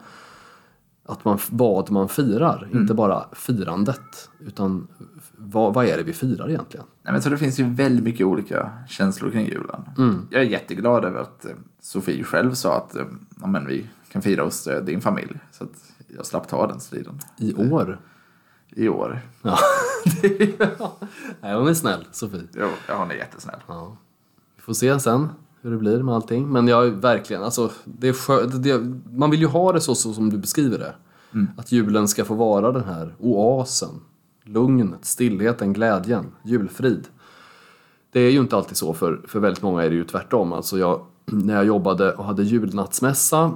att 1.04 1.24
man, 1.24 1.38
vad 1.50 1.90
man 1.90 2.08
firar, 2.08 2.68
inte 2.72 2.94
bara 2.94 3.24
firandet. 3.32 4.30
Utan 4.40 4.88
vad, 5.36 5.74
vad 5.74 5.86
är 5.86 5.96
det 5.96 6.02
vi 6.02 6.12
firar 6.12 6.48
egentligen? 6.50 6.86
Nej, 7.02 7.12
men 7.12 7.22
så 7.22 7.28
det 7.28 7.38
finns 7.38 7.60
ju 7.60 7.64
väldigt 7.64 8.04
mycket 8.04 8.26
olika 8.26 8.70
känslor 8.88 9.30
kring 9.30 9.46
julen. 9.46 9.84
Jag 10.30 10.42
är 10.42 10.46
jätteglad 10.46 11.04
över 11.04 11.20
att 11.20 11.44
eh, 11.44 11.52
Sofie 11.80 12.24
själv 12.24 12.54
sa 12.54 12.76
att 12.76 12.96
eh, 12.96 13.04
ja, 13.40 13.46
men 13.46 13.66
vi 13.66 13.86
kan 14.12 14.22
fira 14.22 14.44
hos 14.44 14.66
eh, 14.66 14.84
din 14.84 15.00
familj. 15.00 15.38
Så 15.50 15.64
att 15.64 15.92
jag 16.16 16.26
slapp 16.26 16.48
ta 16.48 16.66
den 16.66 16.80
striden 16.80 17.18
I 17.38 17.54
år. 17.54 18.00
I 18.76 18.88
år. 18.88 19.20
Ja, 19.42 19.58
är, 20.22 20.76
Nej, 21.40 21.54
hon 21.54 21.68
är 21.68 21.74
snäll, 21.74 22.06
Sofie. 22.12 22.42
Jo, 22.54 22.68
ja, 22.88 22.98
hon 22.98 23.10
är 23.10 23.14
jättesnäll. 23.14 23.60
Ja. 23.66 23.96
Vi 24.56 24.62
får 24.62 24.72
se 24.72 25.00
sen 25.00 25.28
hur 25.60 25.70
det 25.70 25.76
blir 25.76 26.02
med 26.02 26.14
allting. 26.14 26.48
Men 26.48 26.68
jag 26.68 26.90
verkligen, 26.90 27.42
alltså, 27.42 27.70
det 27.84 28.08
är 28.08 28.12
skö- 28.12 28.46
det, 28.46 28.58
det, 28.58 29.00
man 29.16 29.30
vill 29.30 29.40
ju 29.40 29.46
ha 29.46 29.72
det 29.72 29.80
så, 29.80 29.94
så 29.94 30.12
som 30.12 30.30
du 30.30 30.38
beskriver 30.38 30.78
det. 30.78 30.94
Att 31.56 31.72
julen 31.72 32.08
ska 32.08 32.24
få 32.24 32.34
vara 32.34 32.72
den 32.72 32.84
här 32.84 33.14
oasen. 33.18 34.00
Lugnet, 34.44 35.04
stillheten, 35.04 35.72
glädjen, 35.72 36.26
julfrid. 36.42 37.08
Det 38.12 38.20
är 38.20 38.30
ju 38.30 38.38
inte 38.40 38.56
alltid 38.56 38.76
så, 38.76 38.94
för, 38.94 39.20
för 39.28 39.40
väldigt 39.40 39.62
många 39.62 39.82
är 39.82 39.90
det 39.90 39.96
ju 39.96 40.04
tvärtom. 40.04 40.52
Alltså 40.52 40.78
jag, 40.78 41.06
när 41.24 41.54
jag 41.54 41.64
jobbade 41.64 42.12
och 42.14 42.24
hade 42.24 42.42
julnattsmässa 42.42 43.52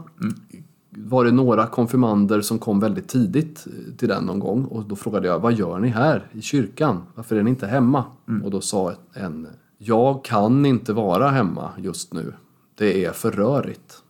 var 0.97 1.25
det 1.25 1.31
några 1.31 1.67
konfirmander 1.67 2.41
som 2.41 2.59
kom 2.59 2.81
väldigt 2.81 3.09
tidigt 3.09 3.67
eh, 3.67 3.97
till 3.97 4.09
den 4.09 4.25
någon 4.25 4.39
gång 4.39 4.65
och 4.65 4.85
då 4.85 4.97
frågade 4.97 5.29
jag 5.29 5.39
vad 5.39 5.53
gör 5.53 5.79
ni 5.79 5.89
här 5.89 6.29
i 6.33 6.43
kyrkan? 6.43 7.03
Varför 7.15 7.37
är 7.37 7.43
ni 7.43 7.51
inte 7.51 7.67
hemma? 7.67 8.05
Och 8.45 8.51
då 8.51 8.61
sa 8.61 8.93
en 9.13 9.47
jag 9.79 10.25
kan 10.25 10.67
inte 10.67 10.93
vara 10.93 11.29
hemma 11.29 11.71
just 11.79 12.13
nu. 12.13 12.33
Det 12.75 13.05
är 13.05 13.13
för 13.13 13.31
rörigt. 13.31 14.03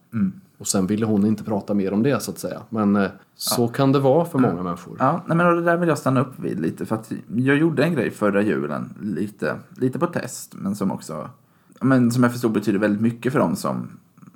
Och 0.59 0.67
sen 0.67 0.87
ville 0.87 1.07
hon 1.07 1.27
inte 1.27 1.45
prata 1.45 1.75
mer 1.75 1.93
om 1.93 2.03
det 2.03 2.23
så 2.23 2.31
att 2.31 2.39
säga. 2.39 2.61
Men 2.71 2.97
eh, 2.97 3.11
så 3.35 3.69
kan 3.69 3.93
det 3.93 3.99
vara 3.99 4.25
för 4.25 4.39
många 4.39 4.63
människor. 4.63 4.97
Ja, 4.99 5.25
nej, 5.27 5.37
men 5.37 5.57
det 5.57 5.63
där 5.63 5.77
vill 5.77 5.89
jag 5.89 5.99
stanna 5.99 6.21
upp 6.21 6.39
vid 6.39 6.61
lite. 6.61 6.87
För 6.87 6.95
att 6.95 7.13
jag 7.37 7.57
gjorde 7.57 7.85
en 7.85 7.95
grej 7.95 8.11
förra 8.11 8.43
julen, 8.43 8.95
lite, 9.03 9.57
lite 9.77 9.99
på 9.99 10.07
test, 10.07 10.55
men 10.55 10.77
som 10.77 10.91
också, 10.93 11.31
men 11.81 12.11
som 12.11 12.23
jag 12.23 12.33
förstod 12.33 12.53
betyder 12.53 12.79
väldigt 12.79 13.01
mycket 13.01 13.33
för 13.33 13.39
dem 13.39 13.57
som 13.57 13.89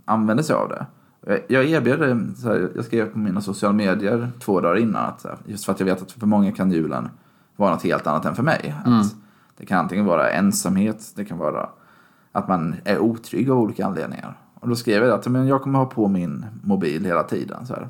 använder 0.04 0.44
sig 0.44 0.56
av 0.56 0.68
det. 0.68 0.86
Jag- 1.26 1.40
Jag 1.48 1.64
erbjöd 1.64 2.32
så 2.36 2.48
här, 2.48 2.70
jag 2.74 2.84
skrev 2.84 3.12
på 3.12 3.18
mina 3.18 3.40
sociala 3.40 3.72
medier 3.72 4.30
två 4.40 4.60
dagar 4.60 4.76
innan, 4.76 5.04
att, 5.04 5.24
här, 5.24 5.36
just 5.46 5.64
för 5.64 5.72
att 5.72 5.80
jag 5.80 5.84
vet 5.84 6.02
att 6.02 6.12
för 6.12 6.26
många 6.26 6.52
kan 6.52 6.70
julen 6.70 7.08
vara 7.56 7.70
något 7.72 7.82
helt 7.82 8.06
annat 8.06 8.24
än 8.24 8.34
för 8.34 8.42
mig. 8.42 8.74
Att 8.84 9.14
Det 9.56 9.66
kan 9.66 9.78
antingen 9.78 10.04
vara 10.04 10.30
ensamhet, 10.30 11.12
det 11.16 11.24
kan 11.24 11.38
vara 11.38 11.68
att 12.32 12.48
man 12.48 12.74
är 12.84 12.98
otrygg 12.98 13.50
av 13.50 13.58
olika 13.58 13.86
anledningar. 13.86 14.38
Och 14.54 14.68
då 14.68 14.76
skrev 14.76 15.04
jag 15.04 15.12
att 15.14 15.26
men 15.28 15.46
jag 15.46 15.62
kommer 15.62 15.78
ha 15.78 15.86
på 15.86 16.08
min 16.08 16.46
mobil 16.62 17.04
hela 17.04 17.22
tiden. 17.22 17.66
Så 17.66 17.74
här. 17.74 17.88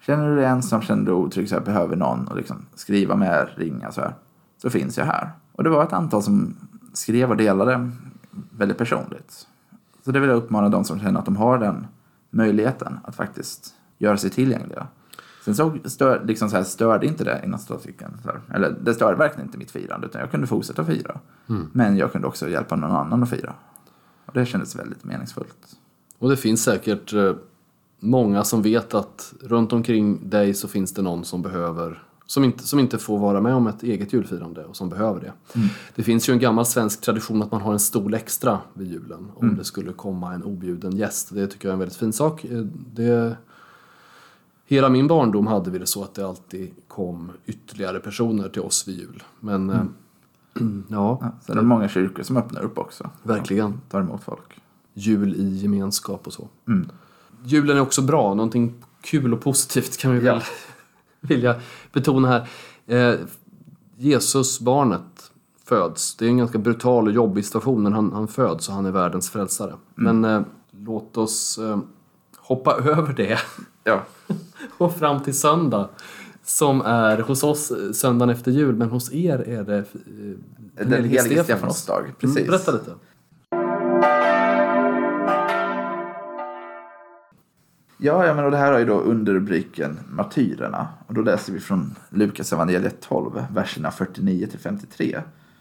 Känner 0.00 0.28
du 0.30 0.36
dig 0.36 0.44
ensam, 0.44 0.80
känner 0.80 1.00
du 1.00 1.04
dig 1.06 1.14
otrygg, 1.14 1.48
så 1.48 1.54
här, 1.54 1.62
behöver 1.62 1.96
någon 1.96 2.28
och 2.28 2.36
liksom 2.36 2.56
skriva 2.74 3.16
med, 3.16 3.48
ringa 3.56 3.92
så 3.92 4.00
här. 4.00 4.14
Så 4.62 4.70
finns 4.70 4.98
jag 4.98 5.04
här. 5.04 5.30
Och 5.52 5.64
det 5.64 5.70
var 5.70 5.82
ett 5.82 5.92
antal 5.92 6.22
som 6.22 6.56
skrev 6.92 7.30
och 7.30 7.36
delade 7.36 7.90
väldigt 8.50 8.78
personligt. 8.78 9.46
Så 10.04 10.12
det 10.12 10.20
vill 10.20 10.28
jag 10.30 10.36
uppmana 10.36 10.68
de 10.68 10.84
som 10.84 11.00
känner 11.00 11.18
att 11.18 11.24
de 11.24 11.36
har 11.36 11.58
den 11.58 11.86
möjligheten 12.34 12.98
att 13.04 13.16
faktiskt 13.16 13.74
göra 13.98 14.16
sig 14.16 14.30
tillgängliga. 14.30 14.86
Sen 15.44 15.54
så 15.54 15.76
stör, 15.84 16.24
liksom 16.24 16.50
så 16.50 16.56
här, 16.56 16.64
störde 16.64 17.06
inte 17.06 17.24
det 17.24 17.40
inom 17.44 17.58
statistiken. 17.58 18.20
Eller 18.54 18.70
det 18.70 18.94
störde 18.94 19.16
verkligen 19.16 19.46
inte 19.46 19.58
mitt 19.58 19.70
firande 19.70 20.06
utan 20.06 20.20
jag 20.20 20.30
kunde 20.30 20.46
fortsätta 20.46 20.84
fira. 20.84 21.20
Men 21.72 21.96
jag 21.96 22.12
kunde 22.12 22.26
också 22.26 22.48
hjälpa 22.48 22.76
någon 22.76 22.90
annan 22.90 23.22
att 23.22 23.30
fira. 23.30 23.54
Och 24.26 24.32
det 24.34 24.46
kändes 24.46 24.76
väldigt 24.76 25.04
meningsfullt. 25.04 25.76
Och 26.18 26.30
det 26.30 26.36
finns 26.36 26.64
säkert 26.64 27.12
eh, 27.12 27.34
många 28.00 28.44
som 28.44 28.62
vet 28.62 28.94
att 28.94 29.34
runt 29.40 29.72
omkring 29.72 30.30
dig 30.30 30.54
så 30.54 30.68
finns 30.68 30.94
det 30.94 31.02
någon 31.02 31.24
som 31.24 31.42
behöver 31.42 32.02
som 32.26 32.44
inte, 32.44 32.66
som 32.66 32.78
inte 32.78 32.98
får 32.98 33.18
vara 33.18 33.40
med 33.40 33.54
om 33.54 33.66
ett 33.66 33.82
eget 33.82 34.12
julfirande 34.12 34.64
och 34.64 34.76
som 34.76 34.88
behöver 34.88 35.20
det. 35.20 35.32
Det 35.94 36.02
finns 36.02 36.28
ju 36.28 36.32
en 36.32 36.38
gammal 36.38 36.66
svensk 36.66 37.00
tradition 37.00 37.42
att 37.42 37.50
man 37.52 37.60
har 37.60 37.72
en 37.72 37.78
stol 37.78 38.14
extra 38.14 38.60
vid 38.74 38.88
julen 38.92 39.30
om 39.34 39.56
det 39.56 39.64
skulle 39.64 39.92
komma 39.92 40.34
en 40.34 40.42
objuden 40.42 40.96
gäst. 40.96 41.34
Det 41.34 41.46
tycker 41.46 41.68
jag 41.68 41.70
är 41.70 41.74
en 41.74 41.78
väldigt 41.78 41.96
fin 41.98 42.12
sak. 42.12 42.44
Eh, 42.44 42.58
Det, 42.94 43.36
hela 44.66 44.88
min 44.88 45.06
barndom 45.06 45.46
hade 45.46 45.70
vi 45.70 45.78
det 45.78 45.86
så 45.86 46.02
att 46.04 46.14
det 46.14 46.26
alltid 46.26 46.70
kom 46.88 47.30
ytterligare 47.46 48.00
personer 48.00 48.48
till 48.48 48.62
oss 48.62 48.88
vid 48.88 48.98
jul. 48.98 49.22
Men 49.40 49.70
eh, 49.70 49.82
Ja, 50.88 51.18
Ja, 51.20 51.32
så 51.46 51.52
är 51.52 51.56
det 51.56 51.62
många 51.62 51.88
kyrkor 51.88 52.22
som 52.22 52.36
öppnar 52.36 52.62
upp 52.62 52.78
också. 52.78 53.10
verkligen. 53.22 53.80
Tar 53.90 54.00
emot 54.00 54.24
folk. 54.24 54.60
Jul 54.94 55.34
i 55.34 55.56
gemenskap 55.56 56.26
och 56.26 56.32
så. 56.32 56.48
Mm. 56.68 56.88
Julen 57.44 57.76
är 57.76 57.80
också 57.80 58.02
bra, 58.02 58.34
någonting 58.34 58.74
kul 59.00 59.34
och 59.34 59.40
positivt 59.40 59.96
kan 59.96 60.12
vi 60.12 60.18
väl 60.18 60.40
vilja 61.28 61.54
betona 61.92 62.28
här. 62.28 62.48
Eh, 62.86 63.20
Jesus, 63.96 64.60
barnet, 64.60 65.30
föds. 65.64 66.16
Det 66.16 66.24
är 66.24 66.28
en 66.28 66.36
ganska 66.38 66.58
brutal 66.58 67.06
och 67.06 67.12
jobbig 67.12 67.44
situation 67.44 67.82
när 67.84 67.90
han, 67.90 68.12
han 68.12 68.28
föds 68.28 68.68
och 68.68 68.74
han 68.74 68.86
är 68.86 68.90
världens 68.90 69.30
frälsare. 69.30 69.74
Men 69.94 70.24
eh, 70.24 70.42
låt 70.70 71.16
oss 71.16 71.58
eh, 71.58 71.78
hoppa 72.36 72.72
över 72.84 73.12
det 73.12 73.38
Ja. 73.84 74.02
och 74.78 74.96
fram 74.96 75.22
till 75.22 75.34
söndag. 75.38 75.88
Som 76.46 76.80
är 76.82 77.18
hos 77.18 77.42
oss 77.42 77.70
eh, 77.70 77.92
söndagen 77.92 78.30
efter 78.34 78.50
jul, 78.50 78.74
men 78.76 78.90
hos 78.90 79.12
er 79.12 79.38
är 79.38 79.64
det 79.64 79.78
eh, 79.78 79.84
Den 80.86 81.04
helige 81.04 81.44
Stefansdag. 81.44 82.04
Precis. 82.18 82.36
Mm, 82.36 82.50
berätta 82.50 82.72
lite. 82.72 82.90
Ja, 88.04 88.26
ja 88.26 88.34
men 88.34 88.44
och 88.44 88.50
det 88.50 88.56
här 88.56 88.72
har 88.72 88.78
ju 88.78 88.84
då 88.84 89.00
underrubriken 89.00 89.98
Martyrerna. 90.10 90.88
Och 91.06 91.14
då 91.14 91.20
läser 91.20 91.52
vi 91.52 91.60
från 91.60 91.94
Lukas 92.10 92.52
evangeliet 92.52 93.00
12, 93.00 93.46
verserna 93.54 93.90
49 93.90 94.46
till 94.46 94.58
53. 94.58 95.20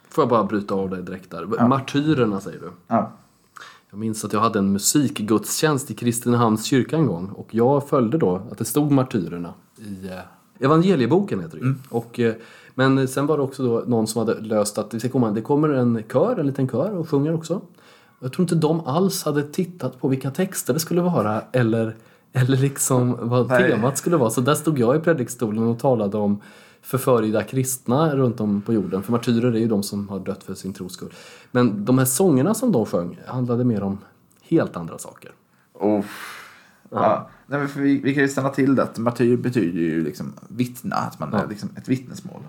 Får 0.09 0.21
jag 0.21 0.29
bara 0.29 0.43
bryta 0.43 0.75
av 0.75 0.89
dig 0.89 1.03
direkt 1.03 1.31
där. 1.31 1.67
Martyrerna 1.67 2.39
säger 2.39 2.59
du. 2.59 2.71
Ja. 2.87 3.11
Jag 3.89 3.99
minns 3.99 4.25
att 4.25 4.33
jag 4.33 4.39
hade 4.39 4.59
en 4.59 4.71
musikgudstjänst 4.71 5.91
i 5.91 5.93
Kristinehamns 5.93 6.65
kyrka 6.65 6.95
en 6.95 7.07
gång 7.07 7.29
och 7.29 7.47
jag 7.51 7.89
följde 7.89 8.17
då 8.17 8.41
att 8.51 8.57
det 8.57 8.65
stod 8.65 8.91
martyrerna 8.91 9.53
i 9.77 10.07
eh, 10.07 10.65
evangelieboken 10.65 11.39
heter 11.39 11.57
det 11.57 11.65
ju. 11.65 11.75
Och, 11.89 12.19
eh, 12.19 12.33
men 12.75 13.07
sen 13.07 13.25
var 13.25 13.37
det 13.37 13.43
också 13.43 13.63
då 13.63 13.83
någon 13.87 14.07
som 14.07 14.19
hade 14.19 14.41
löst 14.41 14.77
att 14.77 14.91
det, 14.91 15.09
komma, 15.09 15.31
det 15.31 15.41
kommer 15.41 15.69
en 15.69 16.03
kör, 16.11 16.39
en 16.39 16.47
liten 16.47 16.69
kör 16.69 16.91
och 16.95 17.09
sjunger 17.09 17.33
också. 17.33 17.61
Jag 18.19 18.33
tror 18.33 18.43
inte 18.43 18.55
de 18.55 18.87
alls 18.87 19.23
hade 19.23 19.43
tittat 19.43 19.99
på 20.01 20.07
vilka 20.07 20.31
texter 20.31 20.73
det 20.73 20.79
skulle 20.79 21.01
vara 21.01 21.41
eller, 21.51 21.95
eller 22.33 22.57
liksom 22.57 23.17
vad 23.29 23.47
Nej. 23.49 23.71
temat 23.71 23.97
skulle 23.97 24.17
vara. 24.17 24.29
Så 24.29 24.41
där 24.41 24.55
stod 24.55 24.79
jag 24.79 24.95
i 24.95 24.99
predikstolen 24.99 25.63
och 25.63 25.79
talade 25.79 26.17
om 26.17 26.41
förföljda 26.81 27.43
kristna 27.43 28.15
runt 28.15 28.39
om 28.39 28.61
på 28.61 28.73
jorden. 28.73 29.03
För 29.03 29.11
martyrer 29.11 29.51
är 29.51 29.59
ju 29.59 29.67
de 29.67 29.83
som 29.83 30.09
har 30.09 30.19
dött 30.19 30.43
för 30.43 30.53
sin 30.53 30.73
tros 30.73 30.93
skull. 30.93 31.13
Men 31.51 31.85
de 31.85 31.97
här 31.97 32.05
sångerna 32.05 32.53
som 32.53 32.71
de 32.71 32.85
sjöng 32.85 33.19
handlade 33.27 33.63
mer 33.63 33.83
om 33.83 33.97
helt 34.41 34.75
andra 34.77 34.97
saker. 34.97 35.31
Oh. 35.73 36.05
Ja. 36.89 37.29
Nej, 37.47 37.59
men 37.59 37.83
vi, 37.83 37.99
vi 37.99 38.13
kan 38.13 38.23
ju 38.23 38.29
stanna 38.29 38.49
till 38.49 38.75
det 38.75 38.83
att 38.83 38.97
martyr 38.97 39.37
betyder 39.37 39.79
ju 39.79 40.03
liksom 40.03 40.33
vittna, 40.47 40.95
att 40.95 41.19
man 41.19 41.33
är 41.33 41.47
liksom 41.47 41.69
ett 41.77 41.87
vittnesmål. 41.89 42.41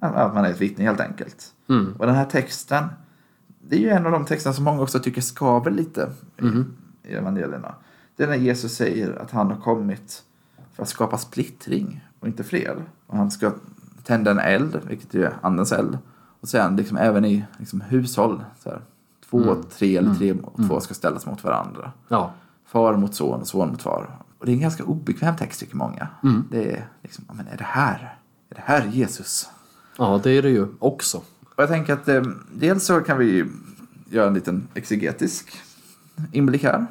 Att 0.00 0.34
man 0.34 0.44
är 0.44 0.50
ett 0.50 0.60
vittne 0.60 0.84
helt 0.84 1.00
enkelt. 1.00 1.46
Mm. 1.68 1.94
Och 1.98 2.06
den 2.06 2.14
här 2.14 2.24
texten, 2.24 2.84
det 3.68 3.76
är 3.76 3.80
ju 3.80 3.88
en 3.88 4.06
av 4.06 4.12
de 4.12 4.24
texterna 4.24 4.52
som 4.54 4.64
många 4.64 4.82
också 4.82 4.98
tycker 4.98 5.20
skaver 5.20 5.70
lite 5.70 6.10
i, 6.38 6.42
Mhm. 6.44 6.72
i 7.04 7.12
evangelierna. 7.12 7.74
Det 8.20 8.24
är 8.24 8.28
när 8.28 8.36
Jesus 8.36 8.74
säger 8.76 9.22
att 9.22 9.30
han 9.30 9.50
har 9.50 9.56
kommit 9.56 10.22
för 10.74 10.82
att 10.82 10.88
skapa 10.88 11.18
splittring 11.18 12.04
och 12.20 12.26
inte 12.26 12.44
fred. 12.44 12.76
Och 13.06 13.16
han 13.16 13.30
ska 13.30 13.52
tända 14.04 14.30
en 14.30 14.38
eld, 14.38 14.80
vilket 14.88 15.14
är 15.14 15.32
andens 15.42 15.72
eld. 15.72 15.98
Och 16.40 16.48
sen 16.48 16.76
liksom 16.76 16.96
även 16.96 17.24
i 17.24 17.44
liksom 17.58 17.80
hushåll, 17.80 18.44
så 18.62 18.70
här, 18.70 18.80
två, 19.30 19.42
Mm. 19.42 19.62
tre 19.78 19.96
eller 19.96 20.14
tre 20.14 20.32
och 20.32 20.68
två 20.68 20.80
ska 20.80 20.94
ställas 20.94 21.26
mot 21.26 21.44
varandra. 21.44 21.92
Ja, 22.08 22.32
Far 22.66 22.96
mot 22.96 23.14
son 23.14 23.40
och 23.40 23.46
son 23.46 23.68
mot 23.70 23.82
far. 23.82 24.18
Och 24.38 24.46
det 24.46 24.52
är 24.52 24.54
en 24.54 24.60
ganska 24.60 24.84
obekväm 24.84 25.36
text 25.36 25.60
tycker 25.60 25.76
många. 25.76 26.08
Mm. 26.22 26.44
Det 26.50 26.72
är 26.72 26.88
liksom, 27.02 27.24
men 27.32 27.46
är 27.48 27.56
det 27.56 27.64
här? 27.64 28.18
Är 28.50 28.54
det 28.54 28.62
här 28.64 28.86
Jesus? 28.86 29.48
ja 29.98 30.20
det 30.22 30.30
är 30.30 30.42
det 30.42 30.50
ju 30.50 30.66
också. 30.78 31.18
Och 31.44 31.62
jag 31.62 31.68
tänker 31.68 31.92
att 31.92 32.08
eh, 32.08 32.22
dels 32.54 32.84
så 32.84 33.00
kan 33.00 33.18
vi 33.18 33.44
göra 34.10 34.28
en 34.28 34.34
liten 34.34 34.68
exegetisk 34.74 35.52
inblick 36.32 36.62
här. 36.62 36.86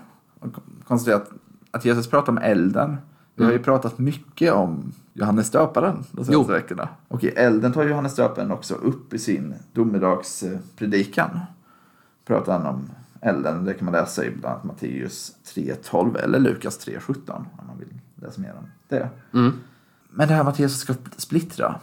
Konstatera 0.89 1.15
att, 1.15 1.31
att 1.72 1.86
Jesus 1.86 2.08
pratar 2.08 2.31
om 2.31 2.38
elden. 2.38 2.98
Vi 3.36 3.46
har 3.46 3.51
ju 3.51 3.60
pratat 3.60 4.00
mycket 4.00 4.53
om 4.53 4.91
Johannes 5.13 5.51
döparen 5.51 5.96
de 6.12 6.25
senaste 6.25 6.34
Jo. 6.34 6.43
veckorna. 6.43 6.89
Och 7.08 7.24
i 7.24 7.27
elden 7.27 7.74
tar 7.74 7.84
Johannes 7.84 8.15
döparen 8.15 8.51
också 8.51 8.75
upp 8.75 9.13
i 9.13 9.19
sin 9.19 9.53
domedagspredikan. 9.74 11.39
Pratar 12.25 12.53
han 12.53 12.65
om 12.65 12.89
elden. 13.22 13.65
Det 13.65 13.74
kan 13.74 13.86
man 13.86 13.93
läsa 13.93 14.25
i 14.25 14.31
bland 14.31 14.46
annat 14.46 14.63
Matteus 14.63 15.36
3.12 15.46 16.17
eller 16.17 16.39
Lukas 16.39 16.88
3.17 16.88 17.36
om 17.36 17.67
man 17.67 17.79
vill 17.79 17.93
läsa 18.15 18.41
mer 18.41 18.53
om 18.60 18.65
det. 18.88 19.10
Mm. 19.34 19.51
Men 20.10 20.27
det 20.27 20.34
här 20.34 20.43
med 20.43 20.51
att 20.51 20.60
Jesus 20.60 20.79
ska 20.79 20.93
splittra. 21.17 21.75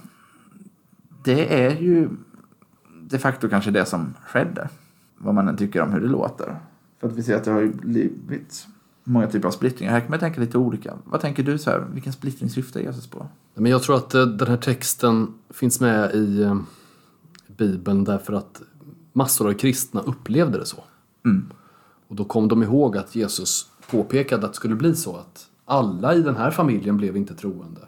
Det 1.25 1.64
är 1.64 1.76
ju 1.76 2.08
de 3.02 3.18
facto 3.18 3.48
kanske 3.48 3.70
det 3.70 3.84
som 3.84 4.14
skedde. 4.26 4.68
Vad 5.18 5.34
man 5.34 5.48
än 5.48 5.56
tycker 5.56 5.82
om 5.82 5.92
hur 5.92 6.00
det 6.00 6.08
låter. 6.08 6.56
För 7.00 7.08
att 7.08 7.14
vi 7.16 7.22
ser 7.22 7.36
att 7.36 7.44
det 7.44 7.50
har 7.50 7.60
ju 7.60 7.72
blivit 7.72 8.66
många 9.06 9.26
typer 9.26 9.48
av 9.48 9.52
splittringar. 9.52 9.92
Här 9.92 10.00
kan 10.00 10.10
man 10.10 10.18
tänka 10.18 10.40
lite 10.40 10.58
olika. 10.58 10.94
Vad 11.04 11.20
tänker 11.20 11.42
du 11.42 11.58
så 11.58 11.70
här? 11.70 11.86
Vilken 11.92 12.12
splittring 12.12 12.50
syftar 12.50 12.80
Jesus 12.80 13.06
på? 13.06 13.26
Men 13.54 13.72
jag 13.72 13.82
tror 13.82 13.96
att 13.96 14.14
eh, 14.14 14.26
den 14.26 14.48
här 14.48 14.56
texten 14.56 15.34
finns 15.50 15.80
med 15.80 16.14
i 16.14 16.42
eh, 16.42 16.56
Bibeln 17.56 18.04
därför 18.04 18.32
att 18.32 18.62
massor 19.12 19.48
av 19.48 19.52
kristna 19.52 20.00
upplevde 20.00 20.58
det 20.58 20.66
så. 20.66 20.84
Mm. 21.25 21.52
Och 22.08 22.16
då 22.16 22.25
kom 22.25 22.48
de 22.48 22.62
ihåg 22.62 22.96
att 22.96 23.14
Jesus 23.14 23.70
påpekade 23.90 24.46
att 24.46 24.52
det 24.52 24.56
skulle 24.56 24.75
bli 24.75 24.96
så 24.96 25.16
att 25.16 25.46
alla 25.64 26.14
i 26.14 26.22
den 26.22 26.36
här 26.36 26.50
familjen 26.50 26.96
blev 26.96 27.16
inte 27.16 27.34
troende. 27.34 27.80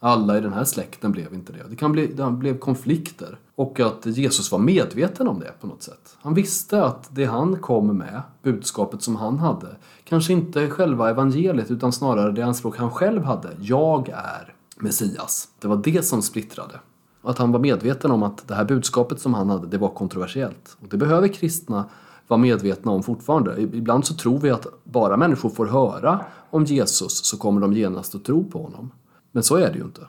Alla 0.00 0.38
i 0.38 0.40
den 0.40 0.52
här 0.52 0.64
släkten 0.64 1.12
blev 1.12 1.34
inte 1.34 1.52
det. 1.52 1.64
Det, 1.70 1.76
kan 1.76 1.92
bli, 1.92 2.06
det 2.06 2.30
blev 2.30 2.58
konflikter. 2.58 3.38
Och 3.60 3.80
att 3.80 4.06
Jesus 4.06 4.52
var 4.52 4.58
medveten 4.58 5.28
om 5.28 5.40
det 5.40 5.52
på 5.60 5.66
något 5.66 5.82
sätt. 5.82 6.16
Han 6.22 6.34
visste 6.34 6.84
att 6.84 7.08
det 7.12 7.24
han 7.24 7.56
kom 7.56 7.98
med, 7.98 8.22
budskapet 8.42 9.02
som 9.02 9.16
han 9.16 9.38
hade, 9.38 9.66
kanske 10.04 10.32
inte 10.32 10.70
själva 10.70 11.10
evangeliet 11.10 11.70
utan 11.70 11.92
snarare 11.92 12.32
det 12.32 12.42
anspråk 12.42 12.76
han 12.76 12.90
själv 12.90 13.22
hade. 13.22 13.48
Jag 13.60 14.08
är 14.08 14.54
Messias. 14.76 15.48
Det 15.58 15.68
var 15.68 15.76
det 15.76 16.04
som 16.04 16.22
splittrade. 16.22 16.80
Att 17.22 17.38
han 17.38 17.52
var 17.52 17.60
medveten 17.60 18.10
om 18.10 18.22
att 18.22 18.48
det 18.48 18.54
här 18.54 18.64
budskapet 18.64 19.20
som 19.20 19.34
han 19.34 19.50
hade, 19.50 19.66
det 19.66 19.78
var 19.78 19.88
kontroversiellt. 19.88 20.76
Och 20.80 20.88
det 20.88 20.96
behöver 20.96 21.28
kristna 21.28 21.84
vara 22.28 22.40
medvetna 22.40 22.92
om 22.92 23.02
fortfarande. 23.02 23.60
Ibland 23.60 24.06
så 24.06 24.14
tror 24.14 24.38
vi 24.38 24.50
att 24.50 24.66
bara 24.84 25.16
människor 25.16 25.50
får 25.50 25.66
höra 25.66 26.20
om 26.50 26.64
Jesus 26.64 27.24
så 27.24 27.38
kommer 27.38 27.60
de 27.60 27.72
genast 27.72 28.14
att 28.14 28.24
tro 28.24 28.44
på 28.44 28.62
honom. 28.62 28.90
Men 29.32 29.42
så 29.42 29.56
är 29.56 29.72
det 29.72 29.78
ju 29.78 29.84
inte. 29.84 30.00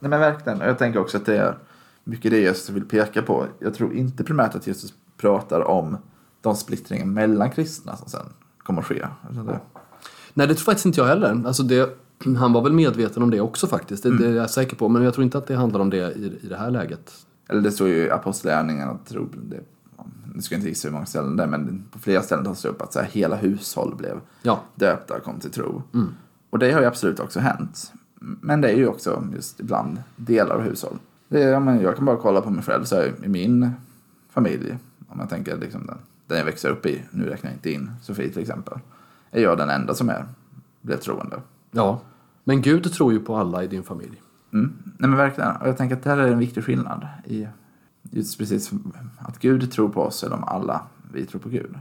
Nej 0.00 0.10
men 0.10 0.20
verkligen. 0.20 0.60
Jag 0.60 0.78
tänker 0.78 1.00
också 1.00 1.16
att 1.16 1.26
det 1.26 1.36
är 1.36 1.58
mycket 2.08 2.30
det 2.30 2.38
Jesus 2.40 2.70
vill 2.70 2.84
peka 2.84 3.22
på. 3.22 3.46
Jag 3.58 3.74
tror 3.74 3.94
inte 3.94 4.24
primärt 4.24 4.54
att 4.54 4.66
Jesus 4.66 4.94
pratar 5.16 5.60
om 5.60 5.96
de 6.40 6.56
splittringar 6.56 7.06
mellan 7.06 7.50
kristna 7.50 7.96
som 7.96 8.08
sen 8.08 8.26
kommer 8.58 8.80
att 8.80 8.86
ske. 8.86 9.06
Det- 9.30 9.60
Nej, 10.34 10.46
det 10.46 10.54
tror 10.54 10.64
faktiskt 10.64 10.86
inte 10.86 11.00
jag 11.00 11.06
heller. 11.06 11.42
Alltså 11.46 11.62
det, 11.62 11.90
han 12.38 12.52
var 12.52 12.62
väl 12.62 12.72
medveten 12.72 13.22
om 13.22 13.30
det 13.30 13.40
också 13.40 13.66
faktiskt. 13.66 14.02
Det, 14.02 14.18
det 14.18 14.26
är 14.26 14.32
jag 14.32 14.50
säker 14.50 14.76
på. 14.76 14.88
Men 14.88 15.02
jag 15.02 15.14
tror 15.14 15.24
inte 15.24 15.38
att 15.38 15.46
det 15.46 15.54
handlar 15.56 15.80
om 15.80 15.90
det 15.90 15.96
i, 16.16 16.38
i 16.42 16.46
det 16.48 16.56
här 16.56 16.70
läget. 16.70 17.12
Eller 17.48 17.60
det 17.60 17.70
står 17.70 17.88
ju 17.88 17.96
i 18.06 18.10
Apostlagärningarna, 18.10 18.92
att 18.92 19.06
tro 19.06 19.28
det, 19.42 19.60
nu 20.34 20.42
ska 20.42 20.54
jag 20.54 20.58
inte 20.60 20.68
gissa 20.68 20.88
hur 20.88 20.92
många 20.92 21.06
ställen 21.06 21.36
det 21.36 21.42
är, 21.42 21.46
men 21.46 21.84
på 21.90 21.98
flera 21.98 22.22
ställen 22.22 22.44
tas 22.44 22.62
det 22.62 22.68
upp 22.68 22.82
att 22.82 22.92
så 22.92 22.98
här, 23.00 23.06
hela 23.06 23.36
hushåll 23.36 23.94
blev 23.96 24.20
Ja, 24.42 24.60
döpta 24.74 25.16
och 25.16 25.22
kom 25.22 25.40
till 25.40 25.50
tro. 25.50 25.82
Och 26.50 26.58
det 26.58 26.72
har 26.72 26.80
ju 26.80 26.86
absolut 26.86 27.20
också 27.20 27.40
hänt. 27.40 27.92
Men 28.20 28.60
det 28.60 28.68
är 28.68 28.76
ju 28.76 28.86
också 28.88 29.24
just 29.34 29.60
ibland 29.60 30.02
delar 30.16 30.54
av 30.54 30.60
hushåll. 30.60 30.98
Det 31.28 31.42
är, 31.42 31.48
ja, 31.48 31.60
men 31.60 31.80
jag 31.80 31.96
kan 31.96 32.04
bara 32.04 32.16
kolla 32.16 32.40
på 32.40 32.50
mig 32.50 32.64
själv, 32.64 32.84
så 32.84 32.96
här, 32.96 33.14
i 33.24 33.28
min 33.28 33.70
familj, 34.30 34.78
om 35.08 35.20
jag 35.20 35.28
tänker 35.28 35.56
liksom 35.56 35.86
den, 35.86 35.98
den 36.26 36.38
jag 36.38 36.44
växer 36.44 36.70
upp 36.70 36.86
i, 36.86 37.02
nu 37.10 37.24
räknar 37.24 37.50
jag 37.50 37.56
inte 37.56 37.70
in 37.70 37.90
Sofie 38.02 38.28
till 38.28 38.42
exempel, 38.42 38.78
är 39.30 39.42
jag 39.42 39.58
den 39.58 39.70
enda 39.70 39.94
som 39.94 40.08
är, 40.08 40.24
blev 40.80 40.96
troende. 40.96 41.40
ja. 41.70 42.00
Men 42.44 42.62
Gud 42.62 42.92
tror 42.92 43.12
ju 43.12 43.20
på 43.20 43.36
alla 43.36 43.64
i 43.64 43.66
din 43.66 43.82
familj. 43.82 44.22
Mm. 44.52 44.72
Nej 44.84 45.10
men 45.10 45.16
verkligen. 45.16 45.56
Och 45.56 45.68
jag 45.68 45.76
tänker 45.76 45.96
att 45.96 46.02
det 46.02 46.10
här 46.10 46.18
är 46.18 46.32
en 46.32 46.38
viktig 46.38 46.64
skillnad. 46.64 47.06
I 47.24 47.48
just 48.02 48.38
precis 48.38 48.70
att 49.18 49.38
Gud 49.38 49.72
tror 49.72 49.88
på 49.88 50.02
oss 50.02 50.24
eller 50.24 50.36
om 50.36 50.44
alla 50.44 50.82
vi 51.12 51.26
tror 51.26 51.40
på 51.40 51.48
Gud. 51.48 51.74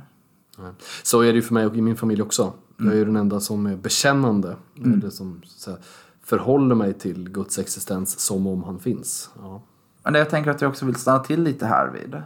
Så 1.04 1.22
är 1.22 1.28
det 1.28 1.36
ju 1.36 1.42
för 1.42 1.54
mig 1.54 1.66
och 1.66 1.76
i 1.76 1.82
min 1.82 1.96
familj 1.96 2.22
också. 2.22 2.54
Jag 2.78 2.88
är 2.88 2.96
ju 2.96 3.06
den 3.06 3.16
enda 3.16 3.40
som 3.40 3.66
är 3.66 3.76
bekännande. 3.76 4.56
Eller 4.84 5.10
som 5.10 5.42
så 5.46 5.72
här, 5.72 5.80
förhåller 6.30 6.76
mig 6.76 6.94
till 6.94 7.30
Guds 7.30 7.60
existens 7.60 8.20
som 8.20 8.48
om 8.48 8.64
han 8.64 8.80
finns. 8.80 9.30
Ja. 9.42 9.62
Men 10.04 10.14
det 10.14 10.20
jag 10.20 10.30
tänker 10.30 10.52
att 10.52 10.62
jag 10.62 10.70
också 10.70 10.86
vill 10.86 10.96
stanna 10.96 11.20
till 11.20 11.44
lite 11.44 11.66
här 11.66 11.88
vid. 11.88 12.22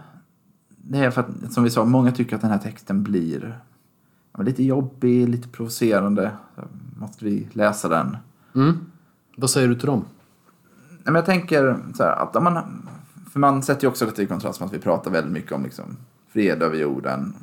Det 0.77 0.97
är 0.97 1.11
för 1.11 1.21
att, 1.21 1.53
som 1.53 1.63
vi 1.63 1.69
sa, 1.69 1.85
många 1.85 2.11
tycker 2.11 2.35
att 2.35 2.41
den 2.41 2.51
här 2.51 2.57
texten 2.57 3.03
blir 3.03 3.59
lite 4.39 4.63
jobbig, 4.63 5.29
lite 5.29 5.47
provocerande. 5.47 6.31
Så 6.55 6.61
Måste 6.99 7.25
vi 7.25 7.47
läsa 7.51 7.89
den? 7.89 8.17
Mm. 8.55 8.77
Vad 9.35 9.49
säger 9.49 9.67
du 9.67 9.75
till 9.75 9.87
dem? 9.87 10.05
Men 11.03 11.15
jag 11.15 11.25
tänker 11.25 11.79
så 11.93 12.03
här, 12.03 12.15
att 12.15 12.35
om 12.35 12.43
man, 12.43 12.87
för 13.31 13.39
man 13.39 13.63
sätter 13.63 13.81
ju 13.83 13.87
också 13.87 14.05
detta 14.05 14.21
i 14.21 14.27
kontrast 14.27 14.59
med 14.59 14.67
att 14.67 14.73
vi 14.73 14.79
pratar 14.79 15.11
väldigt 15.11 15.33
mycket 15.33 15.51
om 15.51 15.63
liksom 15.63 15.97
fred 16.27 16.63
över 16.63 16.77
jorden. 16.77 17.33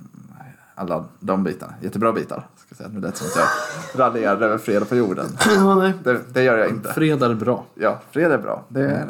Alla 0.78 1.04
de 1.20 1.44
bitarna. 1.44 1.74
Jättebra 1.82 2.12
bitar. 2.12 2.46
Ska 2.56 2.74
säga. 2.74 2.88
Nu 2.88 3.00
lät 3.00 3.12
det 3.14 3.18
som 3.18 3.26
att 3.26 3.48
jag 3.94 4.00
raljerade 4.00 4.46
över 4.46 4.58
fred 4.58 4.88
på 4.88 4.96
jorden. 4.96 5.26
Ja, 5.56 5.74
nej. 5.74 5.92
Det, 6.04 6.20
det 6.34 6.42
gör 6.42 6.58
jag 6.58 6.68
inte. 6.68 6.92
Fred 6.92 7.22
är 7.22 7.34
bra. 7.34 7.64
Ja, 7.74 8.00
fred 8.10 8.32
är 8.32 8.38
bra. 8.38 8.64
Det 8.68 8.80
är 8.80 9.06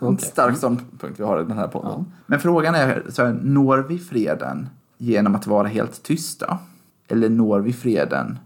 En 0.00 0.18
stark 0.18 0.56
ståndpunkt 0.56 1.20
vi 1.20 1.24
har 1.24 1.40
i 1.40 1.44
den 1.44 1.58
här 1.58 1.68
podden. 1.68 2.06
Men 2.26 2.40
frågan 2.40 2.74
är, 2.74 3.02
så 3.08 3.24
här, 3.24 3.38
når 3.42 3.78
vi 3.78 3.98
freden 3.98 4.68
genom 4.98 5.34
att 5.34 5.46
vara 5.46 5.68
helt 5.68 6.02
tysta? 6.02 6.58
Eller 7.08 7.28
når 7.28 7.60
vi 7.60 7.72
freden 7.72 8.38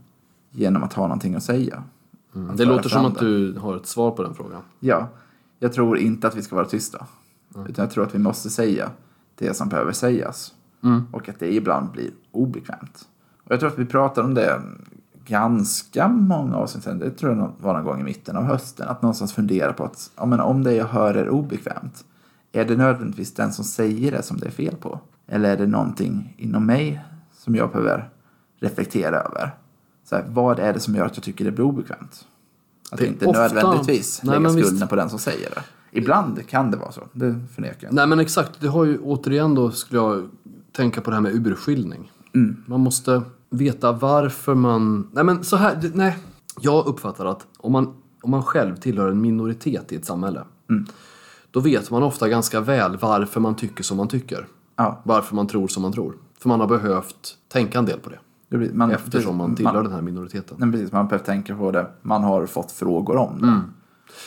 genom 0.51 0.83
att 0.83 0.93
ha 0.93 1.03
någonting 1.03 1.35
att 1.35 1.43
säga? 1.43 1.83
Att 2.51 2.57
Det 2.57 2.65
låter 2.65 2.89
som 2.89 3.05
att 3.07 3.19
det. 3.19 3.25
du 3.25 3.59
har 3.59 3.77
ett 3.77 3.87
svar 3.87 4.11
på 4.11 4.23
den 4.23 4.35
frågan. 4.35 4.61
Ja, 4.81 5.09
jag 5.59 5.73
tror 5.73 5.99
inte 5.99 6.27
att 6.29 6.37
vi 6.37 6.43
ska 6.43 6.57
vara 6.57 6.67
tysta. 6.67 7.07
Utan 7.69 7.83
jag 7.85 7.91
tror 7.91 8.05
att 8.05 8.15
vi 8.15 8.19
måste 8.19 8.51
säga 8.51 8.91
det 9.35 9.55
som 9.55 9.69
behöver 9.69 9.93
sägas. 9.93 10.55
Och 11.13 11.29
att 11.29 11.39
det 11.39 11.55
ibland 11.55 11.91
blir 11.91 12.11
obekvämt. 12.33 13.09
Och 13.45 13.53
jag 13.53 13.61
tror 13.61 13.71
att 13.71 13.79
vi 13.79 13.85
pratade 13.87 14.27
om 14.29 14.35
det 14.35 14.61
ganska 15.27 16.09
många 16.09 16.57
avsnitt 16.57 16.85
sedan. 16.85 16.99
Det 16.99 17.11
tror 17.11 17.37
jag 17.37 17.53
var 17.61 17.75
någon 17.75 17.85
gång 17.85 18.01
i 18.01 18.05
mitten 18.05 18.37
av 18.37 18.45
hösten. 18.45 18.89
Att 18.89 19.03
någonstans 19.03 19.33
fundera 19.33 19.73
på 19.73 19.85
att 19.85 20.11
ja, 20.17 20.27
men 20.27 20.41
om 20.41 20.65
det 20.65 20.75
jag 20.75 20.87
hör 20.87 21.15
är 21.15 21.29
obekvämt. 21.29 22.05
Är 22.53 22.65
det 22.65 22.77
nödvändigtvis 22.77 23.35
den 23.35 23.53
som 23.53 23.65
säger 23.65 24.13
det 24.13 24.23
som 24.23 24.37
det 24.39 24.47
är 24.47 24.51
fel 24.51 24.77
på? 24.77 25.01
Eller 25.27 25.53
är 25.53 25.57
det 25.57 25.67
någonting 25.67 26.35
inom 26.39 26.67
mig 26.67 27.05
som 27.33 27.55
jag 27.55 27.71
behöver 27.71 28.09
reflektera 28.61 29.21
över? 29.21 29.51
Så 30.05 30.17
här, 30.17 30.25
vad 30.29 30.59
är 30.59 30.73
det 30.73 30.81
som 30.81 30.95
gör 30.95 31.07
att 31.07 31.17
jag 31.17 31.25
tycker 31.25 31.45
det 31.45 31.51
blir 31.51 31.65
obekvämt? 31.65 32.27
Att 32.93 32.99
Det 32.99 33.07
inte 33.07 33.27
ofta- 33.27 33.41
nödvändigtvis 33.43 34.21
Nej, 34.25 34.39
lägga 34.41 34.51
visst. 34.55 34.69
skulden 34.69 34.89
på 34.89 34.97
den 34.97 35.11
som 35.11 35.19
säger 35.19 35.51
det. 35.51 35.63
Ibland 35.93 36.49
kan 36.49 36.71
det 36.71 36.77
vara 36.77 36.93
så, 36.93 37.01
det 37.13 37.35
förnekar 37.55 37.77
jag 37.81 37.85
inte. 37.89 37.95
Nej 37.95 38.07
men 38.07 38.21
exakt, 38.21 38.61
det 38.61 38.69
har 38.69 38.85
ju 38.85 38.99
återigen 38.99 39.55
då 39.55 39.71
skulle 39.71 40.01
jag 40.01 40.29
tänka 40.81 41.01
på 41.01 41.11
det 41.11 41.17
här 41.17 41.23
med 41.23 41.47
urskiljning. 41.47 42.13
Man 42.67 42.81
måste 42.81 43.23
veta 43.51 43.93
varför 43.93 44.55
man... 44.55 45.09
Nej 45.13 45.25
men 45.25 45.45
så 45.45 45.57
här, 45.57 45.91
nej. 45.95 46.19
Jag 46.61 46.87
uppfattar 46.87 47.27
att 47.27 47.47
om 47.59 47.73
man, 47.73 47.95
om 48.23 48.31
man 48.31 48.43
själv 48.43 48.77
tillhör 48.77 49.09
en 49.09 49.21
minoritet 49.21 49.93
i 49.93 49.97
ett 49.97 50.05
samhälle. 50.05 50.45
Då 51.51 51.61
vet 51.61 51.91
man 51.91 52.03
ofta 52.03 52.29
ganska 52.29 52.61
väl 52.61 52.97
varför 52.97 53.41
man 53.41 53.55
tycker 53.55 53.85
som 53.85 53.97
man 53.97 54.09
tycker. 54.09 54.47
Ja, 54.77 55.01
Varför 55.05 55.37
man 55.37 55.47
tror 55.47 55.69
som 55.69 55.83
man 55.83 55.93
tror. 55.93 56.15
För 56.39 56.49
man 56.49 56.61
har 56.61 56.67
behövt 56.67 57.37
tänka 57.49 57.79
en 57.79 57.87
del 57.87 58.01
på 58.01 58.11
det. 58.11 58.19
det 58.59 58.75
man, 58.75 58.91
Eftersom 58.91 59.37
man 59.37 59.57
tillhör 59.57 59.83
den 59.83 59.93
här 59.93 60.03
minoriteten. 60.03 60.57
Nej, 60.61 60.73
precis, 60.73 60.93
man 60.93 61.09
behöver 61.09 61.25
tänka 61.25 61.57
på 61.57 61.71
det. 61.71 61.87
Man 62.03 62.25
har 62.25 62.47
fått 62.47 62.73
frågor 62.73 63.17
om 63.17 63.41
det. 63.41 63.49
Mm. 63.49 63.61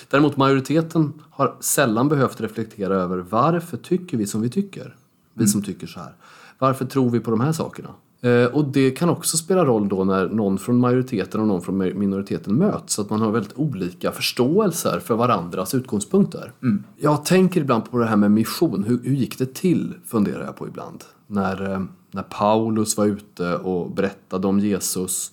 Däremot 0.10 0.38
majoriteten 0.38 1.13
har 1.29 1.55
sällan 1.60 2.10
behövt 2.10 2.41
reflektera 2.41 2.95
över 2.95 3.17
varför 3.17 3.77
tycker 3.77 4.17
vi 4.17 4.27
som 4.27 4.41
vi 4.41 4.50
tycker? 4.50 4.95
Vi 5.33 5.48
som 5.48 5.62
tycker 5.63 5.88
så 5.88 6.00
här. 6.00 6.15
Varför 6.63 6.86
tror 6.86 7.10
vi 7.10 7.20
på 7.20 7.32
de 7.32 7.41
här 7.41 7.51
sakerna? 7.51 7.89
Eh, 8.22 8.46
och 8.46 8.65
det 8.65 8.91
kan 8.91 9.10
också 9.10 9.38
spela 9.38 9.65
roll 9.65 9.89
då 9.89 10.03
när 10.03 10.29
någon 10.29 10.58
från 10.58 10.79
majoriteten 10.79 11.41
och 11.41 11.48
någon 11.48 11.62
från 11.62 11.77
minoriteten 11.77 12.55
möts. 12.55 12.93
Så 12.93 13.01
att 13.01 13.10
man 13.10 13.22
har 13.22 13.32
väldigt 13.32 13.53
olika 13.58 14.12
förståelser 14.12 15.00
för 15.00 15.15
varandras 15.15 15.75
utgångspunkter. 15.75 16.51
Jag 16.98 17.25
tänker 17.25 17.62
ibland 17.62 17.91
på 17.91 17.98
det 17.98 18.05
här 18.05 18.15
med 18.15 18.32
mission. 18.32 18.84
Hur, 18.84 19.00
hur 19.03 19.15
gick 19.15 19.38
det 19.38 19.53
till? 19.53 19.93
Funderar 20.05 20.46
jag 20.46 20.55
på 20.55 20.67
ibland. 20.67 21.03
När, 21.27 21.72
eh, 21.72 21.82
när 22.12 22.24
Paulus 22.24 22.98
var 22.98 23.05
ute 23.05 23.55
och 23.55 23.91
berättade 23.91 24.48
om 24.48 24.60
Jesus 24.60 25.32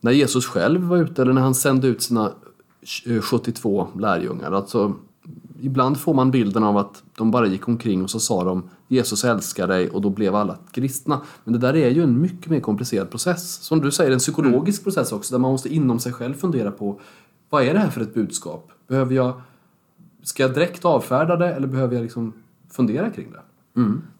när 0.00 0.12
Jesus 0.12 0.46
själv 0.46 0.82
var 0.82 0.96
ute 0.96 1.22
eller 1.22 1.32
när 1.32 1.42
han 1.42 1.54
sände 1.54 1.86
ut 1.86 2.02
sina 2.02 2.32
eh, 3.06 3.20
72 3.20 3.88
lärjungar. 3.98 4.52
Alltså, 4.52 4.94
ibland 5.60 6.00
får 6.00 6.14
man 6.14 6.30
bilden 6.30 6.64
av 6.64 6.76
att 6.76 7.02
de 7.16 7.30
bara 7.30 7.46
gick 7.46 7.68
omkring 7.68 8.02
och 8.02 8.10
så 8.10 8.20
sa 8.20 8.44
de 8.44 8.68
Jesus 8.88 9.24
älskar 9.24 9.68
dig 9.68 9.90
och 9.90 10.00
då 10.00 10.10
blev 10.10 10.34
alla 10.34 10.56
kristna. 10.72 11.20
Men 11.44 11.52
det 11.52 11.58
där 11.58 11.76
är 11.76 11.90
ju 11.90 12.02
en 12.02 12.20
mycket 12.20 12.50
mer 12.50 12.60
komplicerad 12.60 13.10
process. 13.10 13.52
Som 13.52 13.80
du 13.80 13.90
säger, 13.90 14.10
en 14.10 14.18
psykologisk 14.18 14.84
process 14.84 15.12
också 15.12 15.34
där 15.34 15.38
man 15.38 15.50
måste 15.50 15.74
inom 15.74 15.98
sig 15.98 16.12
själv 16.12 16.34
fundera 16.34 16.70
på 16.70 17.00
vad 17.50 17.62
är 17.62 17.74
det 17.74 17.80
här 17.80 17.90
för 17.90 18.00
ett 18.00 18.14
budskap? 18.14 18.70
Behöver 18.88 19.14
jag, 19.14 19.40
ska 20.22 20.42
jag 20.42 20.54
direkt 20.54 20.84
avfärda 20.84 21.36
det 21.36 21.54
eller 21.54 21.66
behöver 21.66 21.94
jag 21.94 22.02
liksom 22.02 22.32
fundera 22.70 23.10
kring 23.10 23.30
det? 23.30 23.40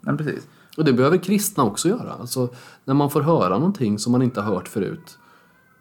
Nej, 0.00 0.16
precis. 0.16 0.48
Och 0.76 0.84
det 0.84 0.92
behöver 0.92 1.18
kristna 1.18 1.64
också 1.64 1.88
göra. 1.88 2.12
Alltså, 2.12 2.48
när 2.84 2.94
man 2.94 3.10
får 3.10 3.20
höra 3.20 3.58
någonting 3.58 3.98
som 3.98 4.12
man 4.12 4.22
inte 4.22 4.40
har 4.40 4.54
hört 4.54 4.68
förut. 4.68 5.18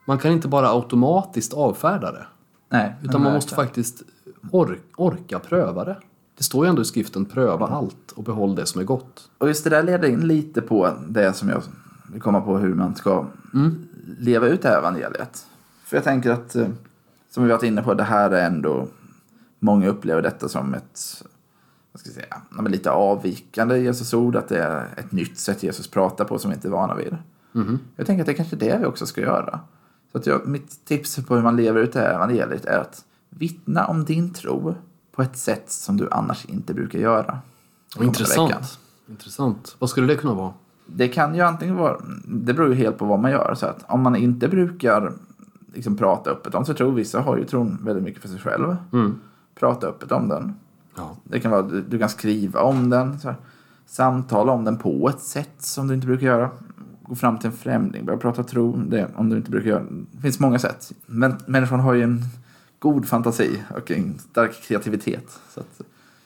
Man 0.07 0.17
kan 0.17 0.31
inte 0.31 0.47
bara 0.47 0.69
automatiskt 0.69 1.53
avfärda 1.53 2.12
det. 2.12 2.25
Nej, 2.69 2.95
Utan 3.03 3.21
man 3.24 3.33
måste 3.33 3.55
faktiskt 3.55 4.03
or 4.52 4.79
orka 4.96 5.40
pröva 5.40 5.86
det. 5.86 5.98
Det 6.38 6.44
står 6.44 6.66
ju 6.66 6.70
ändå 6.70 6.81
i 6.81 6.86
skriften 6.86 7.25
pröva 7.25 7.68
allt 7.68 8.12
och 8.16 8.24
behåll 8.24 8.55
det 8.55 8.66
som 8.66 8.81
är 8.81 8.86
gott. 8.86 9.29
Och 9.38 9.48
just 9.48 9.64
det 9.64 9.70
där 9.70 9.84
leder 9.84 10.08
in 10.08 10.27
lite 10.27 10.62
på 10.62 10.94
det 11.08 11.34
som 11.34 11.50
jag 11.50 11.64
vill 12.12 12.22
komma 12.22 12.42
på 12.42 12.58
hur 12.58 12.74
man 12.74 12.96
ska 12.96 13.25
leva 14.20 14.48
ut 14.48 14.62
det 14.62 14.70
här 14.70 14.77
evangeliet. 14.77 15.46
För 15.84 15.98
jag 15.98 16.03
tänker 16.03 16.31
att, 16.31 16.55
eh, 16.55 16.68
som 17.29 17.44
vi 17.44 17.50
varit 17.50 17.64
inne 17.64 17.81
på, 17.81 17.94
det 17.94 18.03
här 18.03 18.31
är 18.31 18.46
ändå, 18.46 18.88
många 19.60 19.88
upplever 19.88 20.22
detta 20.22 20.50
som 20.50 20.74
ett, 20.74 21.24
vad 21.92 22.00
ska 22.00 22.10
jag 22.10 22.16
säga, 22.16 22.68
lite 22.70 22.92
avvikande 22.92 23.77
Jesus 23.77 24.14
ord, 24.14 24.36
att 24.36 24.48
det 24.48 24.64
är 24.64 24.88
ett 24.98 25.12
nytt 25.12 25.40
sätt 25.40 25.64
Jesus 25.64 25.88
pratar 25.88 26.25
på 26.25 26.40
som 26.40 26.50
vi 26.50 26.55
inte 26.55 26.68
är 26.68 26.72
vana 26.72 26.96
vid. 26.96 27.18
Jag 27.96 28.08
tänker 28.08 28.22
att 28.22 28.25
det 28.25 28.31
är 28.31 28.38
kanske 28.38 28.55
det 28.55 28.77
vi 28.79 28.86
också 28.86 29.05
ska 29.05 29.22
göra. 29.22 29.60
Så 30.12 30.18
att 30.18 30.25
jag, 30.25 30.48
mitt 30.48 30.86
tips 30.86 31.16
på 31.16 31.36
hur 31.36 31.44
man 31.44 31.55
lever 31.55 31.81
ut 31.81 31.94
det 31.94 32.00
här 32.00 32.14
evangeliet 32.14 32.66
är 32.66 32.79
att 32.79 33.04
vittna 33.37 33.85
om 33.85 34.05
din 34.05 34.33
tro 34.33 34.75
på 35.11 35.21
ett 35.21 35.37
sätt 35.37 35.71
som 35.71 35.98
du 35.98 36.09
annars 36.11 36.45
inte 36.45 36.74
brukar 36.74 37.00
göra. 37.00 37.39
Intressant. 38.01 38.79
Intressant. 39.09 39.75
Vad 39.79 39.89
skulle 39.89 40.07
det 40.07 40.15
kunna 40.15 40.33
vara? 40.33 40.53
Det 40.85 41.07
kan 41.07 41.35
ju 41.35 41.41
antingen 41.41 41.75
vara, 41.75 41.98
det 42.25 42.53
beror 42.53 42.69
ju 42.69 42.75
helt 42.75 42.98
på 42.98 43.05
vad 43.05 43.19
man 43.19 43.31
gör. 43.31 43.55
Så 43.55 43.65
att 43.65 43.85
om 43.87 44.01
man 44.01 44.15
inte 44.15 44.48
brukar 44.48 45.13
liksom 45.74 45.98
prata 45.98 46.29
öppet 46.29 46.55
om 46.55 46.65
sig 46.65 46.75
tro, 46.75 46.91
vissa 46.91 47.21
har 47.21 47.37
ju 47.37 47.45
tron 47.45 47.77
väldigt 47.83 48.03
mycket 48.03 48.21
för 48.21 48.29
sig 48.29 48.39
själv. 48.39 48.75
Prata 49.59 49.87
öppet 49.87 50.11
om 50.11 50.27
den. 50.27 50.53
Ja. 50.95 51.15
Det 51.24 51.39
kan 51.39 51.51
vara, 51.51 51.61
du, 51.61 51.81
du 51.81 52.00
kan 52.00 52.09
skriva 52.09 52.61
om 52.61 52.89
den, 52.89 53.19
så 53.19 53.27
här, 53.27 53.37
samtala 53.85 54.51
om 54.51 54.63
den 54.63 54.77
på 54.77 55.09
ett 55.09 55.19
sätt 55.19 55.55
som 55.57 55.87
du 55.87 55.93
inte 55.93 56.07
brukar 56.07 56.27
göra. 56.27 56.50
Gå 57.03 57.15
fram 57.15 57.37
till 57.37 57.50
en 57.50 57.55
främling, 57.55 58.05
börja 58.05 58.19
prata 58.19 58.43
tro, 58.43 58.77
det, 58.77 59.07
om 59.15 59.29
du 59.29 59.37
inte 59.37 59.51
brukar 59.51 59.69
göra. 59.69 59.83
Det 60.11 60.21
finns 60.21 60.39
många 60.39 60.59
sätt. 60.59 60.91
Men 61.05 61.35
människan 61.45 61.79
har 61.79 61.93
ju 61.93 62.03
en 62.03 62.21
god 62.79 63.07
fantasi 63.07 63.64
och 63.77 63.92
en 63.92 64.20
stark 64.20 64.61
kreativitet. 64.61 65.40
Så 65.50 65.59
att 65.59 65.81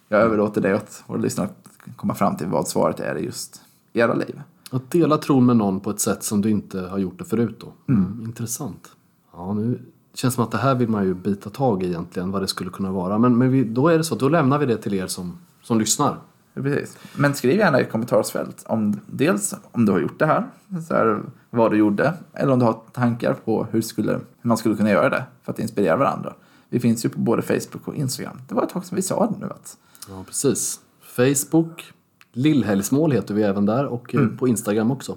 jag 0.07 0.21
överlåter 0.21 0.61
det 0.61 0.75
åt 0.75 1.03
våra 1.07 1.17
lyssnare 1.17 1.47
att 1.47 1.95
komma 1.95 2.15
fram 2.15 2.37
till 2.37 2.47
vad 2.47 2.67
svaret 2.67 2.99
är 2.99 3.17
i 3.17 3.25
just 3.25 3.61
era 3.93 4.13
liv. 4.13 4.41
Att 4.71 4.91
dela 4.91 5.17
tron 5.17 5.45
med 5.45 5.57
någon 5.57 5.79
på 5.79 5.89
ett 5.89 5.99
sätt 5.99 6.23
som 6.23 6.41
du 6.41 6.49
inte 6.49 6.79
har 6.79 6.97
gjort 6.97 7.17
det 7.17 7.25
förut 7.25 7.57
då. 7.59 7.93
Mm. 7.93 8.21
Intressant. 8.25 8.91
Ja, 9.33 9.53
nu 9.53 9.81
känns 10.13 10.33
det 10.33 10.35
som 10.35 10.43
att 10.43 10.51
det 10.51 10.57
här 10.57 10.75
vill 10.75 10.89
man 10.89 11.05
ju 11.05 11.13
bita 11.13 11.49
tag 11.49 11.83
i 11.83 11.87
egentligen, 11.87 12.31
vad 12.31 12.41
det 12.41 12.47
skulle 12.47 12.69
kunna 12.69 12.91
vara. 12.91 13.17
Men, 13.17 13.37
men 13.37 13.51
vi, 13.51 13.63
då 13.63 13.87
är 13.87 13.97
det 13.97 14.03
så, 14.03 14.15
då 14.15 14.29
lämnar 14.29 14.57
vi 14.57 14.65
det 14.65 14.77
till 14.77 14.93
er 14.93 15.07
som, 15.07 15.37
som 15.61 15.79
lyssnar. 15.79 16.17
Precis. 16.53 16.97
Men 17.15 17.35
skriv 17.35 17.57
gärna 17.57 17.81
i 17.81 17.85
kommentarsfält 17.85 18.63
om 18.67 18.99
dels 19.07 19.55
om 19.71 19.85
du 19.85 19.91
har 19.91 19.99
gjort 19.99 20.19
det 20.19 20.25
här, 20.25 20.47
så 20.87 20.93
här, 20.93 21.21
vad 21.49 21.71
du 21.71 21.77
gjorde, 21.77 22.13
eller 22.33 22.53
om 22.53 22.59
du 22.59 22.65
har 22.65 22.81
tankar 22.93 23.33
på 23.33 23.67
hur, 23.71 23.81
skulle, 23.81 24.11
hur 24.11 24.47
man 24.47 24.57
skulle 24.57 24.75
kunna 24.75 24.89
göra 24.89 25.09
det 25.09 25.23
för 25.43 25.51
att 25.51 25.59
inspirera 25.59 25.97
varandra. 25.97 26.33
Vi 26.69 26.79
finns 26.79 27.05
ju 27.05 27.09
på 27.09 27.19
både 27.19 27.41
Facebook 27.41 27.87
och 27.87 27.95
Instagram. 27.95 28.41
Det 28.47 28.55
var 28.55 28.63
ett 28.63 28.69
tag 28.69 28.85
som 28.85 28.95
vi 28.95 29.01
sa 29.01 29.25
det 29.25 29.45
nu 29.45 29.51
att 29.51 29.77
Ja, 30.09 30.23
precis. 30.27 30.79
Facebook, 31.01 31.93
Lillhelgsmål 32.33 33.11
heter 33.11 33.33
vi 33.33 33.43
även 33.43 33.65
där 33.65 33.85
och 33.85 34.15
eh, 34.15 34.27
på 34.27 34.47
Instagram 34.47 34.91
också. 34.91 35.15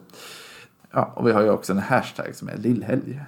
ja, 0.92 1.12
och 1.16 1.26
vi 1.28 1.32
har 1.32 1.42
ju 1.42 1.50
också 1.50 1.72
en 1.72 1.78
hashtag 1.78 2.34
som 2.34 2.48
är 2.48 2.56
lillhelg. 2.56 3.20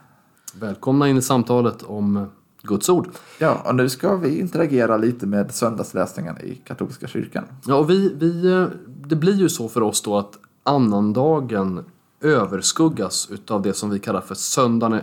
Välkomna 0.60 1.08
in 1.08 1.16
i 1.16 1.22
samtalet 1.22 1.82
om 1.82 2.26
Guds 2.64 2.88
ord. 2.88 3.08
Ja, 3.38 3.62
och 3.64 3.74
nu 3.74 3.88
ska 3.88 4.16
vi 4.16 4.38
interagera 4.38 4.96
lite 4.96 5.26
med 5.26 5.54
söndagsläsningen 5.54 6.38
i 6.40 6.54
katolska 6.54 7.06
kyrkan. 7.06 7.44
Ja, 7.66 7.74
och 7.74 7.90
vi, 7.90 8.14
vi, 8.18 8.52
eh, 8.52 8.66
det 9.06 9.16
blir 9.16 9.34
ju 9.34 9.48
så 9.48 9.68
för 9.68 9.82
oss 9.82 10.02
då 10.02 10.16
att 10.16 10.38
annandagen 10.62 11.84
överskuggas 12.20 13.28
utav 13.30 13.62
det 13.62 13.74
som 13.74 13.90
vi 13.90 13.98
kallar 13.98 14.20
för 14.20 14.34
söndagen 14.34 14.94
e- 14.98 15.00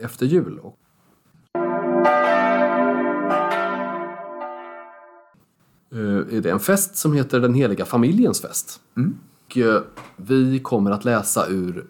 efter 0.00 0.26
jul. 0.26 0.60
Eh, 5.92 6.36
är 6.36 6.40
det 6.40 6.50
en 6.50 6.60
fest 6.60 6.96
som 6.96 7.12
heter 7.12 7.40
Den 7.40 7.54
heliga 7.54 7.84
familjens 7.84 8.40
fest. 8.40 8.80
Och 9.46 9.58
eh, 9.58 9.82
vi 10.16 10.58
kommer 10.58 10.90
att 10.90 11.04
läsa 11.04 11.46
ur 11.48 11.86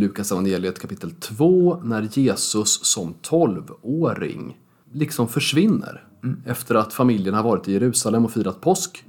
Lukas 0.00 0.32
evangeliet 0.32 0.78
kapitel 0.78 1.10
2 1.10 1.80
när 1.84 2.08
Jesus 2.12 2.84
som 2.84 3.14
12-åring 3.22 4.56
liksom 4.94 5.28
försvinner. 5.28 6.04
Efter 6.46 6.74
att 6.74 6.92
familjen 6.92 7.34
har 7.34 7.42
varit 7.42 7.68
i 7.68 7.72
Jerusalem 7.72 8.24
och 8.24 8.32
firat 8.32 8.60
påsk. 8.60 9.04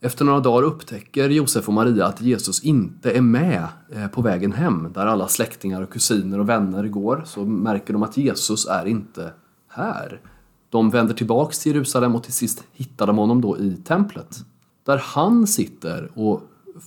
Efter 0.00 0.24
några 0.24 0.40
dagar 0.40 0.66
upptäcker 0.66 1.28
Josef 1.28 1.68
och 1.68 1.74
Maria 1.74 2.06
att 2.06 2.20
Jesus 2.20 2.64
inte 2.64 3.10
är 3.10 3.20
med 3.20 3.68
eh, 3.92 4.06
på 4.08 4.22
vägen 4.22 4.52
hem 4.52 4.92
där 4.94 5.06
alla 5.06 5.28
släktingar 5.28 5.82
och 5.82 5.92
kusiner 5.92 6.40
och 6.40 6.48
vänner 6.48 6.88
går. 6.88 7.22
Så 7.26 7.44
märker 7.44 7.92
de 7.92 8.02
att 8.02 8.16
Jesus 8.16 8.66
är 8.66 8.86
inte 8.86 9.32
här. 9.68 10.20
De 10.70 10.90
vänder 10.90 11.14
tillbaks 11.14 11.58
till 11.58 11.72
Jerusalem 11.74 12.14
och 12.14 12.22
till 12.22 12.32
sist 12.32 12.64
hittar 12.72 13.06
de 13.06 13.18
honom 13.18 13.40
då 13.40 13.58
i 13.58 13.76
templet. 13.76 14.38
Där 14.86 14.98
han 15.04 15.46
sitter 15.46 16.10
och 16.14 16.42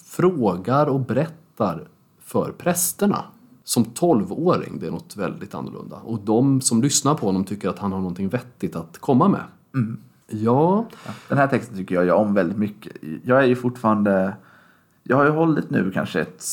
frågar 0.06 0.88
och 0.88 1.00
berättar 1.00 1.88
för 2.22 2.52
prästerna. 2.52 3.26
Som 3.64 3.86
12-åring, 3.86 4.80
det 4.80 4.88
är 4.88 4.92
något 4.92 5.18
väldigt 5.18 5.56
annorlunda. 5.56 5.96
Och 5.96 6.20
de 6.20 6.62
som 6.62 6.82
lyssnar 6.82 7.16
på 7.16 7.26
honom 7.26 7.44
tycker 7.44 7.70
att 7.70 7.80
han 7.80 7.92
har 7.92 8.00
någonting 8.00 8.30
vettigt 8.30 8.76
att 8.76 8.98
komma 8.98 9.28
med. 9.28 9.44
Ja, 10.28 10.86
Den 11.28 11.38
här 11.38 11.48
texten 11.48 11.78
tycker 11.78 11.96
jag, 11.96 12.06
jag 12.06 12.20
om 12.20 12.34
väldigt 12.34 12.58
mycket. 12.58 12.94
Jag 13.24 13.40
är 13.40 13.48
ju 13.48 13.56
fortfarande... 13.56 14.34
Jag 15.04 15.18
har 15.18 15.26
ju 15.26 15.32
hållit 15.32 15.70
nu 15.70 15.92
kanske 15.92 16.22
ett... 16.22 16.46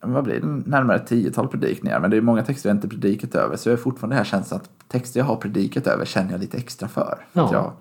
Vad 0.00 0.24
blir 0.24 0.40
det? 0.40 0.46
Närmare 0.46 0.96
ett 0.96 1.06
tiotal 1.06 1.48
predikningar. 1.48 2.00
Men 2.00 2.10
det 2.10 2.16
är 2.16 2.20
många 2.20 2.42
texter 2.42 2.68
jag 2.68 2.76
inte 2.76 2.88
predikat 2.88 3.34
över. 3.34 3.56
Så 3.56 3.68
jag 3.68 3.72
är 3.72 3.82
fortfarande 3.82 4.16
här 4.16 4.24
känslan 4.24 4.60
att 4.60 4.70
texter 4.88 5.20
jag 5.20 5.24
har 5.24 5.36
predikat 5.36 5.86
över 5.86 6.04
känner 6.04 6.30
jag 6.30 6.40
lite 6.40 6.56
extra 6.56 6.88
för. 6.88 7.24
För 7.32 7.44
att 7.44 7.52
Ja. 7.52 7.58
jag 7.58 7.72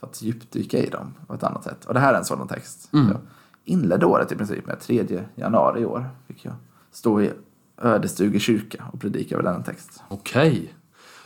fått 0.00 0.22
djupdyka 0.22 0.78
i 0.78 0.88
dem 0.88 1.14
på 1.26 1.34
ett 1.34 1.42
annat 1.42 1.64
sätt. 1.64 1.84
Och 1.84 1.94
det 1.94 2.00
här 2.00 2.14
är 2.14 2.18
en 2.18 2.24
sådan 2.24 2.48
text. 2.48 2.88
Mm. 2.92 3.08
Jag 3.08 3.18
inledde 3.64 4.06
året 4.06 4.32
i 4.32 4.36
princip 4.36 4.66
med 4.66 4.80
3 4.80 5.24
januari 5.34 5.80
i 5.80 5.84
år. 5.84 6.08
Fick 6.26 6.44
jag 6.44 6.54
stå 6.90 7.20
i 7.20 7.32
Ödestuge 7.80 8.38
kyrka 8.40 8.84
och 8.92 9.00
predika 9.00 9.34
över 9.34 9.44
denna 9.44 9.62
text. 9.64 10.02
okej. 10.08 10.74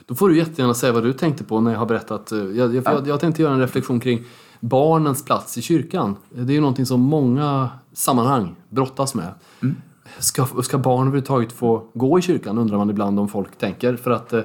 Då 0.06 0.14
får 0.14 0.28
du 0.28 0.36
jättegärna 0.38 0.74
säga 0.74 0.92
vad 0.92 1.02
du 1.02 1.12
tänkte 1.12 1.44
på 1.44 1.60
när 1.60 1.72
jag 1.72 1.78
har 1.78 1.86
berättat. 1.86 2.32
eh, 2.32 2.38
Jag, 2.38 2.74
jag, 2.74 2.84
jag, 2.86 3.08
jag 3.08 3.20
tänkte 3.20 3.42
göra 3.42 3.54
en 3.54 3.60
reflektion 3.60 4.00
kring 4.00 4.24
barnens 4.60 5.24
plats 5.24 5.58
i 5.58 5.62
kyrkan. 5.62 6.16
Det 6.30 6.52
är 6.52 6.54
ju 6.54 6.60
någonting 6.60 6.86
som 6.86 7.00
många 7.00 7.70
sammanhang 7.92 8.56
brottas 8.68 9.14
med. 9.14 9.34
Ska, 10.18 10.46
ska 10.62 10.78
barn 10.78 11.00
överhuvudtaget 11.00 11.52
få 11.52 11.84
gå 11.94 12.18
i 12.18 12.22
kyrkan 12.22 12.58
undrar 12.58 12.76
man 12.76 12.90
ibland 12.90 13.20
om 13.20 13.28
folk 13.28 13.58
tänker. 13.58 13.96
För 13.96 14.10
att 14.10 14.32
eh, 14.32 14.40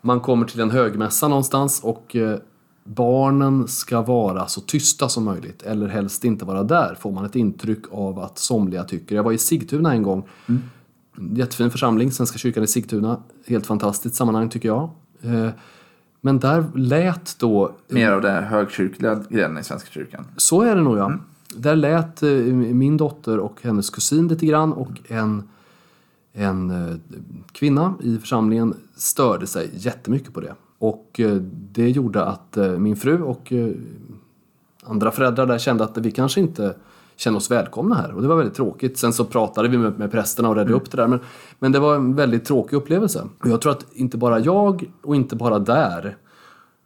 man 0.00 0.20
kommer 0.20 0.46
till 0.46 0.60
en 0.60 0.70
högmässa 0.70 1.28
någonstans 1.28 1.80
och 1.84 2.16
eh, 2.16 2.38
barnen 2.84 3.68
ska 3.68 4.02
vara 4.02 4.46
så 4.46 4.60
tysta 4.60 5.08
som 5.08 5.24
möjligt 5.24 5.62
eller 5.62 5.88
helst 5.88 6.24
inte 6.24 6.44
vara 6.44 6.62
där 6.62 6.96
får 7.00 7.12
man 7.12 7.24
ett 7.24 7.36
intryck 7.36 7.82
av 7.92 8.18
att 8.18 8.38
somliga 8.38 8.84
tycker. 8.84 9.16
Jag 9.16 9.22
var 9.22 9.32
i 9.32 9.38
Sigtuna 9.38 9.92
en 9.92 10.02
gång. 10.02 10.28
Jättefin 11.16 11.70
församling, 11.70 12.10
Svenska 12.12 12.38
kyrkan 12.38 12.64
i 12.64 12.66
Sigtuna. 12.66 13.22
Helt 13.46 13.66
fantastiskt 13.66 14.14
sammanhang 14.14 14.48
tycker 14.48 14.68
jag. 14.68 14.90
Eh, 15.22 15.48
Men 16.20 16.38
där 16.38 16.64
lät 16.74 17.38
då 17.38 17.72
Mer 17.88 18.10
av 18.12 18.20
den 18.20 18.44
högkyrkliga 18.44 19.22
grenen 19.28 19.58
i 19.58 19.64
Svenska 19.64 19.90
kyrkan. 19.90 20.26
så 20.36 20.62
är 20.62 20.76
det 20.76 20.82
nog 20.82 20.98
ja. 20.98 21.12
Där 21.56 21.76
lät 21.76 22.22
eh, 22.22 22.30
min 22.54 22.96
dotter 22.96 23.38
och 23.38 23.58
hennes 23.62 23.90
kusin 23.90 24.28
lite 24.28 24.46
grann 24.46 24.72
och 24.72 24.90
en, 25.08 25.48
en 26.32 26.70
eh, 26.70 26.96
kvinna 27.52 27.94
i 28.02 28.18
församlingen 28.18 28.74
störde 28.96 29.46
sig 29.46 29.70
jättemycket 29.72 30.34
på 30.34 30.40
det. 30.40 30.54
Och 30.78 31.20
det 31.72 31.90
gjorde 31.90 32.24
att 32.24 32.58
min 32.78 32.96
fru 32.96 33.22
och 33.22 33.52
andra 34.82 35.10
föräldrar 35.10 35.46
där 35.46 35.58
kände 35.58 35.84
att 35.84 35.98
vi 35.98 36.10
kanske 36.10 36.40
inte 36.40 36.74
känner 37.16 37.36
oss 37.36 37.50
välkomna 37.50 37.94
här. 37.94 38.12
Och 38.12 38.22
det 38.22 38.28
var 38.28 38.36
väldigt 38.36 38.54
tråkigt. 38.54 38.98
Sen 38.98 39.12
så 39.12 39.24
pratade 39.24 39.68
vi 39.68 39.78
med, 39.78 39.98
med 39.98 40.10
prästerna 40.10 40.48
och 40.48 40.56
redde 40.56 40.72
upp 40.72 40.90
det 40.90 40.96
där. 40.96 41.08
Men, 41.08 41.20
men 41.58 41.72
det 41.72 41.78
var 41.78 41.94
en 41.94 42.14
väldigt 42.14 42.44
tråkig 42.44 42.76
upplevelse. 42.76 43.24
Och 43.40 43.48
jag 43.48 43.60
tror 43.60 43.72
att 43.72 43.86
inte 43.92 44.16
bara 44.16 44.38
jag 44.38 44.84
och 45.02 45.16
inte 45.16 45.36
bara 45.36 45.58
där 45.58 46.16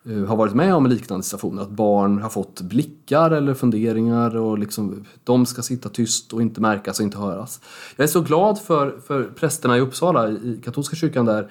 eh, 0.04 0.24
har 0.24 0.36
varit 0.36 0.54
med 0.54 0.74
om 0.74 0.86
liknande 0.86 1.24
situationer. 1.24 1.62
Att 1.62 1.70
barn 1.70 2.22
har 2.22 2.28
fått 2.28 2.60
blickar 2.60 3.30
eller 3.30 3.54
funderingar 3.54 4.36
och 4.36 4.58
liksom, 4.58 5.04
de 5.24 5.46
ska 5.46 5.62
sitta 5.62 5.88
tyst 5.88 6.32
och 6.32 6.42
inte 6.42 6.60
märkas 6.60 6.98
och 6.98 7.04
inte 7.04 7.18
höras. 7.18 7.60
Jag 7.96 8.04
är 8.04 8.08
så 8.08 8.20
glad 8.20 8.58
för, 8.58 8.98
för 9.06 9.22
prästerna 9.24 9.76
i 9.76 9.80
Uppsala, 9.80 10.28
i 10.28 10.60
katolska 10.64 10.96
kyrkan 10.96 11.24
där, 11.24 11.50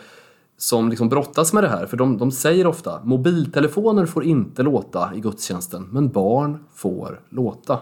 som 0.57 0.89
liksom 0.89 1.09
brottas 1.09 1.53
med 1.53 1.63
det 1.63 1.69
här. 1.69 1.85
För 1.85 1.97
de, 1.97 2.17
de 2.17 2.31
säger 2.31 2.67
ofta 2.67 3.03
mobiltelefoner 3.03 4.05
får 4.05 4.23
inte 4.23 4.63
låta 4.63 5.15
i 5.15 5.19
gudstjänsten, 5.19 5.87
men 5.91 6.09
barn 6.09 6.63
får 6.73 7.19
låta. 7.29 7.79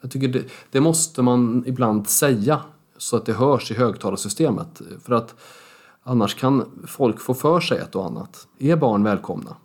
Jag 0.00 0.10
tycker 0.10 0.28
det, 0.28 0.44
det 0.70 0.80
måste 0.80 1.22
man 1.22 1.64
ibland 1.66 2.08
säga 2.08 2.60
så 2.96 3.16
att 3.16 3.26
det 3.26 3.32
hörs 3.32 3.70
i 3.70 3.74
högtalarsystemet. 3.74 4.82
För 5.04 5.14
att 5.14 5.34
annars 6.02 6.34
kan 6.34 6.64
folk 6.86 7.20
få 7.20 7.34
för 7.34 7.60
sig 7.60 7.78
ett 7.78 7.94
och 7.94 8.06
annat. 8.06 8.46
Är 8.58 8.76
barn 8.76 9.02
välkomna? 9.02 9.56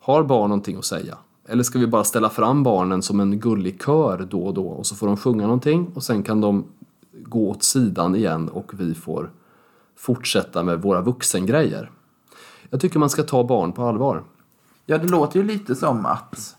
Har 0.00 0.22
barn 0.22 0.48
någonting 0.48 0.76
att 0.76 0.84
säga? 0.84 1.18
Eller 1.48 1.62
ska 1.62 1.78
vi 1.78 1.86
bara 1.86 2.04
ställa 2.04 2.30
fram 2.30 2.62
barnen 2.62 3.02
som 3.02 3.20
en 3.20 3.40
gullig 3.40 3.82
kör 3.82 4.26
då 4.30 4.46
och 4.46 4.54
då 4.54 4.66
och 4.66 4.86
så 4.86 4.96
får 4.96 5.06
de 5.06 5.16
sjunga 5.16 5.42
någonting 5.42 5.90
och 5.94 6.02
sen 6.02 6.22
kan 6.22 6.40
de 6.40 6.64
gå 7.12 7.50
åt 7.50 7.62
sidan 7.62 8.16
igen 8.16 8.48
och 8.48 8.80
vi 8.80 8.94
får 8.94 9.30
fortsätta 9.96 10.62
med 10.62 10.82
våra 10.82 11.00
vuxengrejer. 11.00 11.90
Jag 12.70 12.80
tycker 12.80 12.98
man 12.98 13.10
ska 13.10 13.22
ta 13.22 13.44
barn 13.44 13.72
på 13.72 13.82
allvar. 13.82 14.24
Ja, 14.86 14.98
det 14.98 15.08
låter 15.08 15.40
ju 15.40 15.46
lite 15.46 15.74
som 15.74 16.06
att 16.06 16.55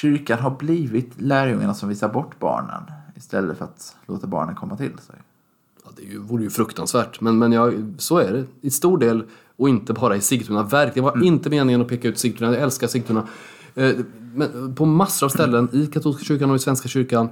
kyrkan 0.00 0.38
har 0.38 0.50
blivit 0.50 1.20
lärjungarna 1.20 1.74
som 1.74 1.88
visar 1.88 2.08
bort 2.08 2.38
barnen 2.38 2.82
istället 3.16 3.58
för 3.58 3.64
att 3.64 3.96
låta 4.06 4.26
barnen 4.26 4.54
komma 4.54 4.76
till 4.76 4.98
sig. 5.06 5.16
Ja, 5.84 5.90
det 5.96 6.02
ju- 6.02 6.18
vore 6.18 6.42
ju 6.42 6.50
fruktansvärt, 6.50 7.20
men, 7.20 7.38
men 7.38 7.52
jag, 7.52 7.94
så 7.98 8.18
är 8.18 8.32
det. 8.32 8.44
I 8.60 8.70
stor 8.70 8.98
del, 8.98 9.24
och 9.56 9.68
inte 9.68 9.92
bara 9.92 10.16
i 10.16 10.20
Sigtuna. 10.20 10.62
Verkligen, 10.62 11.04
det 11.06 11.10
var 11.12 11.24
inte 11.24 11.50
meningen 11.50 11.80
att 11.80 11.88
peka 11.88 12.08
ut 12.08 12.18
Sigtuna. 12.18 12.52
Jag 12.52 12.62
älskar 12.62 12.86
Sigtuna. 12.86 13.26
Eh, 13.74 13.92
Men 14.34 14.74
på 14.74 14.84
massor 14.84 15.26
av 15.26 15.30
ställen, 15.30 15.68
i 15.72 15.86
katolska 15.86 16.24
kyrkan 16.24 16.50
och 16.50 16.56
i 16.56 16.58
svenska 16.58 16.88
kyrkan, 16.88 17.28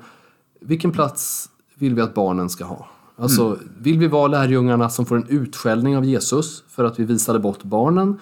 vilken 0.61 0.93
plats 0.93 1.51
vill 1.75 1.95
vi 1.95 2.01
att 2.03 2.15
barnen 2.15 2.49
ska 2.51 2.65
ha? 2.65 2.87
Alltså, 3.17 3.59
vill 3.79 3.99
vi 3.99 4.07
vara 4.09 4.27
lärjungarna 4.29 4.89
som 4.91 5.07
får 5.07 5.17
en 5.17 5.27
utskällning 5.29 5.97
av 5.97 6.05
Jesus 6.05 6.65
för 6.69 6.85
att 6.85 6.99
vi 6.99 7.05
visade 7.05 7.39
bort 7.39 7.63
barnen? 7.63 8.19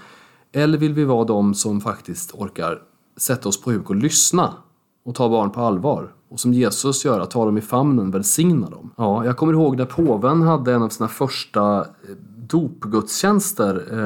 Eller 0.52 0.78
vill 0.78 0.92
vi 0.94 1.04
vara 1.04 1.24
de 1.24 1.54
som 1.54 1.80
faktiskt 1.80 2.34
orkar 2.34 2.82
sätta 3.20 3.48
oss 3.48 3.62
på 3.62 3.70
huk 3.70 3.90
och 3.90 3.96
lyssna 3.96 4.54
och 5.04 5.14
ta 5.14 5.28
barn 5.28 5.50
på 5.50 5.60
allvar? 5.60 6.12
Och 6.28 6.40
som 6.40 6.54
Jesus 6.54 7.04
gör, 7.04 7.24
ta 7.24 7.44
dem 7.44 7.58
i 7.58 7.60
famnen, 7.60 8.10
välsigna 8.10 8.70
dem. 8.70 8.90
Ja, 8.96 9.24
jag 9.24 9.36
kommer 9.36 9.52
ihåg 9.52 9.76
när 9.76 9.84
påven 9.84 10.42
hade 10.42 10.72
en 10.72 10.82
av 10.82 10.88
sina 10.88 11.08
första 11.08 11.80
eh, 11.80 11.86
dopgudstjänster. 12.36 14.04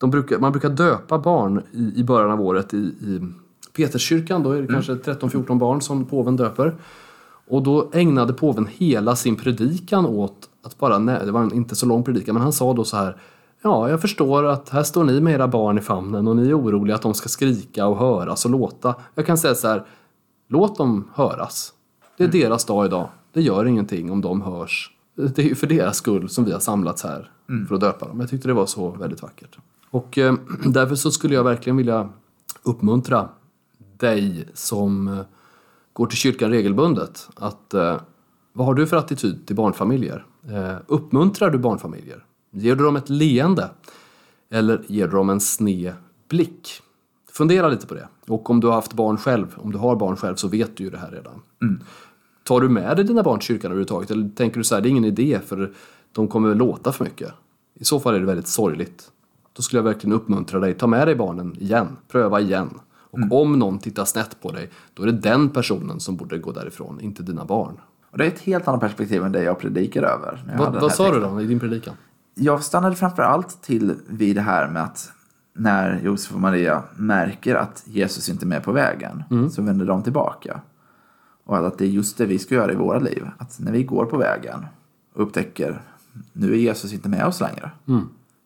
Eh, 0.00 0.08
brukar, 0.08 0.38
man 0.38 0.52
brukar 0.52 0.68
döpa 0.68 1.18
barn 1.18 1.62
i, 1.72 2.00
i 2.00 2.04
början 2.04 2.30
av 2.30 2.40
året 2.40 2.74
i, 2.74 2.76
i 2.78 3.32
Peterskyrkan. 3.76 4.42
Då 4.42 4.50
är 4.50 4.62
det 4.62 4.68
kanske 4.68 4.94
13-14 4.94 5.58
barn 5.58 5.80
som 5.80 6.04
påven 6.04 6.36
döper. 6.36 6.74
Och 7.48 7.62
då 7.62 7.90
ägnade 7.92 8.32
påven 8.32 8.68
hela 8.70 9.16
sin 9.16 9.36
predikan 9.36 10.06
åt 10.06 10.48
att 10.62 10.78
bara, 10.78 10.98
nej, 10.98 11.20
det 11.24 11.30
var 11.30 11.54
inte 11.54 11.76
så 11.76 11.86
lång 11.86 12.02
predikan, 12.02 12.34
men 12.34 12.42
han 12.42 12.52
sa 12.52 12.72
då 12.72 12.84
så 12.84 12.96
här 12.96 13.16
Ja, 13.62 13.90
jag 13.90 14.00
förstår 14.00 14.44
att 14.44 14.68
här 14.68 14.82
står 14.82 15.04
ni 15.04 15.20
med 15.20 15.34
era 15.34 15.48
barn 15.48 15.78
i 15.78 15.80
famnen 15.80 16.28
och 16.28 16.36
ni 16.36 16.48
är 16.48 16.60
oroliga 16.60 16.96
att 16.96 17.02
de 17.02 17.14
ska 17.14 17.28
skrika 17.28 17.86
och 17.86 17.98
höras 17.98 18.44
och 18.44 18.50
låta. 18.50 18.94
Jag 19.14 19.26
kan 19.26 19.38
säga 19.38 19.54
så 19.54 19.68
här, 19.68 19.84
låt 20.48 20.78
dem 20.78 21.10
höras. 21.14 21.72
Det 22.16 22.24
är 22.24 22.28
deras 22.28 22.64
dag 22.64 22.86
idag. 22.86 23.08
Det 23.32 23.42
gör 23.42 23.64
ingenting 23.64 24.10
om 24.10 24.20
de 24.20 24.42
hörs. 24.42 24.90
Det 25.14 25.38
är 25.38 25.46
ju 25.46 25.54
för 25.54 25.66
deras 25.66 25.96
skull 25.96 26.28
som 26.28 26.44
vi 26.44 26.52
har 26.52 26.60
samlats 26.60 27.02
här 27.04 27.30
för 27.68 27.74
att 27.74 27.80
döpa 27.80 28.08
dem. 28.08 28.20
Jag 28.20 28.30
tyckte 28.30 28.48
det 28.48 28.54
var 28.54 28.66
så 28.66 28.90
väldigt 28.90 29.22
vackert. 29.22 29.58
Och 29.90 30.18
eh, 30.18 30.34
därför 30.66 30.94
så 30.94 31.10
skulle 31.10 31.34
jag 31.34 31.44
verkligen 31.44 31.76
vilja 31.76 32.08
uppmuntra 32.62 33.28
dig 33.96 34.48
som 34.54 35.08
eh, 35.08 35.20
går 35.92 36.06
till 36.06 36.18
kyrkan 36.18 36.50
regelbundet 36.50 37.28
att 37.34 37.74
eh, 37.74 37.96
vad 38.52 38.66
har 38.66 38.74
du 38.74 38.86
för 38.86 38.96
attityd 38.96 39.46
till 39.46 39.56
barnfamiljer? 39.56 40.26
Eh, 40.48 40.76
uppmuntrar 40.86 41.50
du 41.50 41.58
barnfamiljer? 41.58 42.25
Ger 42.56 42.76
du 42.76 42.84
dem 42.84 42.96
ett 42.96 43.08
leende? 43.08 43.70
Eller 44.50 44.82
ger 44.86 45.06
du 45.06 45.16
dem 45.16 45.30
en 45.30 45.40
sned 45.40 45.92
blick? 46.28 46.82
Fundera 47.32 47.68
lite 47.68 47.86
på 47.86 47.94
det. 47.94 48.08
Och 48.26 48.50
om 48.50 48.60
du 48.60 48.66
har 48.66 48.74
haft 48.74 48.92
barn 48.92 49.16
själv, 49.16 49.46
om 49.56 49.72
du 49.72 49.78
har 49.78 49.96
barn 49.96 50.16
själv 50.16 50.34
så 50.34 50.48
vet 50.48 50.76
du 50.76 50.84
ju 50.84 50.90
det 50.90 50.98
här 50.98 51.10
redan. 51.10 51.42
Tar 52.44 52.60
du 52.60 52.68
med 52.68 52.96
dig 52.96 53.04
dina 53.04 53.22
barn 53.22 53.38
till 53.38 53.46
kyrkan 53.46 53.70
överhuvudtaget? 53.70 54.10
Eller 54.10 54.28
tänker 54.28 54.58
du 54.58 54.64
så 54.64 54.74
här, 54.74 54.82
det 54.82 54.88
är 54.88 54.90
ingen 54.90 55.04
idé 55.04 55.40
för 55.46 55.72
de 56.12 56.28
kommer 56.28 56.54
låta 56.54 56.92
för 56.92 57.04
mycket? 57.04 57.32
I 57.74 57.84
så 57.84 58.00
fall 58.00 58.14
är 58.14 58.20
det 58.20 58.26
väldigt 58.26 58.48
sorgligt. 58.48 59.10
Då 59.52 59.62
skulle 59.62 59.78
jag 59.78 59.84
verkligen 59.84 60.16
uppmuntra 60.16 60.60
dig, 60.60 60.74
ta 60.74 60.86
med 60.86 61.08
dig 61.08 61.14
barnen 61.14 61.56
igen, 61.60 61.96
pröva 62.08 62.40
igen. 62.40 62.70
Och 62.88 63.42
om 63.42 63.58
någon 63.58 63.78
tittar 63.78 64.04
snett 64.04 64.40
på 64.42 64.52
dig, 64.52 64.70
då 64.94 65.02
är 65.02 65.06
det 65.06 65.12
den 65.12 65.50
personen 65.50 66.00
som 66.00 66.16
borde 66.16 66.38
gå 66.38 66.52
därifrån, 66.52 67.00
inte 67.00 67.22
dina 67.22 67.44
barn. 67.44 67.80
Och 68.10 68.18
det 68.18 68.24
är 68.24 68.28
ett 68.28 68.40
helt 68.40 68.68
annat 68.68 68.80
perspektiv 68.80 69.24
än 69.24 69.32
det 69.32 69.42
jag 69.42 69.58
predikar 69.58 70.02
över. 70.02 70.54
Vad, 70.58 70.80
vad 70.80 70.92
sa 70.92 71.04
du 71.06 71.12
texten. 71.12 71.34
då 71.34 71.42
i 71.42 71.46
din 71.46 71.60
predikan? 71.60 71.94
Jag 72.38 72.64
stannade 72.64 72.96
framför 72.96 73.22
allt 73.22 73.62
till 73.62 73.94
vid 74.06 74.36
det 74.36 74.42
här 74.42 74.68
med 74.68 74.82
att 74.82 75.12
när 75.54 76.00
Josef 76.04 76.34
och 76.34 76.40
Maria 76.40 76.82
märker 76.96 77.54
att 77.54 77.82
Jesus 77.86 78.28
inte 78.28 78.44
är 78.44 78.46
med 78.46 78.64
på 78.64 78.72
vägen 78.72 79.22
så 79.50 79.62
vänder 79.62 79.86
de 79.86 80.02
tillbaka. 80.02 80.60
Och 81.44 81.66
att 81.66 81.78
det 81.78 81.84
är 81.84 81.88
just 81.88 82.18
det 82.18 82.26
vi 82.26 82.38
ska 82.38 82.54
göra 82.54 82.72
i 82.72 82.74
våra 82.74 82.98
liv. 82.98 83.28
Att 83.38 83.58
när 83.58 83.72
vi 83.72 83.82
går 83.82 84.04
på 84.06 84.16
vägen 84.16 84.66
och 85.14 85.22
upptäcker 85.22 85.80
nu 86.32 86.52
är 86.52 86.56
Jesus 86.56 86.92
inte 86.92 87.08
med 87.08 87.26
oss 87.26 87.40
längre. 87.40 87.70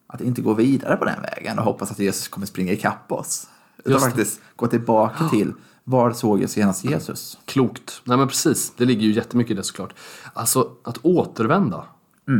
Att 0.07 0.20
inte 0.20 0.42
gå 0.42 0.55
vidare 0.55 0.96
på 0.96 1.05
den 1.05 1.22
vägen 1.22 1.59
och 1.59 1.64
hoppas 1.64 1.90
att 1.90 1.98
Jesus 1.98 2.29
kommer 2.29 2.46
springa 2.46 2.72
ikapp 2.72 3.12
oss. 3.12 3.48
Utan 3.79 3.92
Just 3.92 4.05
faktiskt 4.05 4.40
gå 4.57 4.66
tillbaka 4.66 5.29
till 5.29 5.53
var 5.85 6.12
såg 6.12 6.42
jag 6.42 6.50
senast 6.50 6.85
Jesus? 6.85 7.38
Klokt. 7.44 8.03
Nej 8.05 8.16
men 8.16 8.29
precis, 8.29 8.72
det 8.76 8.85
ligger 8.85 9.03
ju 9.03 9.12
jättemycket 9.12 9.50
i 9.50 9.55
det 9.55 9.62
såklart. 9.62 9.94
Alltså 10.33 10.70
att 10.85 10.98
återvända. 11.03 11.85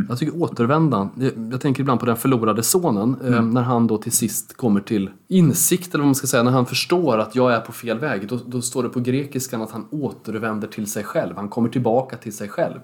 Jag 0.09 0.19
tycker 0.19 0.43
återvändan, 0.43 1.11
jag, 1.15 1.33
jag 1.53 1.61
tänker 1.61 1.81
ibland 1.81 2.01
på 2.01 2.07
den 2.07 2.17
förlorade 2.17 2.63
sonen, 2.63 3.17
eh, 3.25 3.43
när 3.43 3.63
han 3.63 3.87
då 3.87 3.99
till 3.99 4.13
sist 4.13 4.57
kommer 4.57 4.81
till 4.81 5.11
insikt, 5.29 5.95
eller 5.95 6.03
vad 6.03 6.09
man 6.09 6.15
ska 6.15 6.27
säga, 6.27 6.43
när 6.43 6.51
han 6.51 6.67
förstår 6.67 7.19
att 7.19 7.35
jag 7.35 7.53
är 7.53 7.61
på 7.61 7.73
fel 7.73 7.99
väg. 7.99 8.29
Då, 8.29 8.39
då 8.47 8.63
står 8.63 8.83
det 8.83 8.89
på 8.89 9.01
grekiskan 9.01 9.63
att 9.63 9.71
han 9.71 9.87
återvänder 9.91 10.69
till 10.69 10.87
sig 10.87 11.05
själv, 11.05 11.37
han 11.37 11.49
kommer 11.49 11.69
tillbaka 11.69 12.17
till 12.17 12.33
sig 12.33 12.49
själv. 12.49 12.81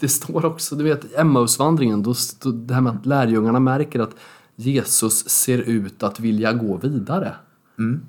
Det 0.00 0.08
står 0.08 0.44
också, 0.44 0.76
du 0.76 0.84
vet, 0.84 1.18
Emmausvandringen, 1.18 2.02
då, 2.02 2.14
stod 2.14 2.54
det 2.54 2.74
här 2.74 2.80
med 2.80 2.92
att 2.92 3.06
lärjungarna 3.06 3.60
märker 3.60 4.00
att 4.00 4.16
Jesus 4.56 5.28
ser 5.28 5.58
ut 5.58 6.02
att 6.02 6.20
vilja 6.20 6.52
gå 6.52 6.76
vidare. 6.76 7.34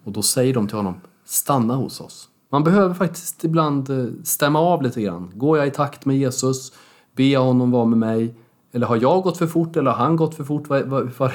Och 0.03 0.11
då 0.11 0.21
säger 0.21 0.53
de 0.53 0.67
till 0.67 0.77
honom, 0.77 0.95
stanna 1.25 1.75
hos 1.75 2.01
oss. 2.01 2.29
Man 2.51 2.63
behöver 2.63 2.93
faktiskt 2.93 3.43
ibland 3.43 3.89
eh, 3.89 4.05
stämma 4.23 4.59
av 4.59 4.81
lite 4.83 5.01
grann. 5.01 5.31
Går 5.35 5.57
jag 5.57 5.67
i 5.67 5.71
takt 5.71 6.05
med 6.05 6.17
Jesus? 6.17 6.73
Ber 7.15 7.23
jag 7.23 7.43
honom 7.43 7.71
vara 7.71 7.85
med 7.85 7.97
mig? 7.97 8.35
Eller 8.71 8.87
har 8.87 8.97
jag 9.01 9.23
gått 9.23 9.37
för 9.37 9.47
fort 9.47 9.75
eller 9.75 9.91
har 9.91 9.97
han 10.05 10.15
gått 10.15 10.35
för 10.35 10.43
fort? 10.43 10.67
Vad, 10.69 10.81
vad, 10.83 11.11
vad, 11.17 11.31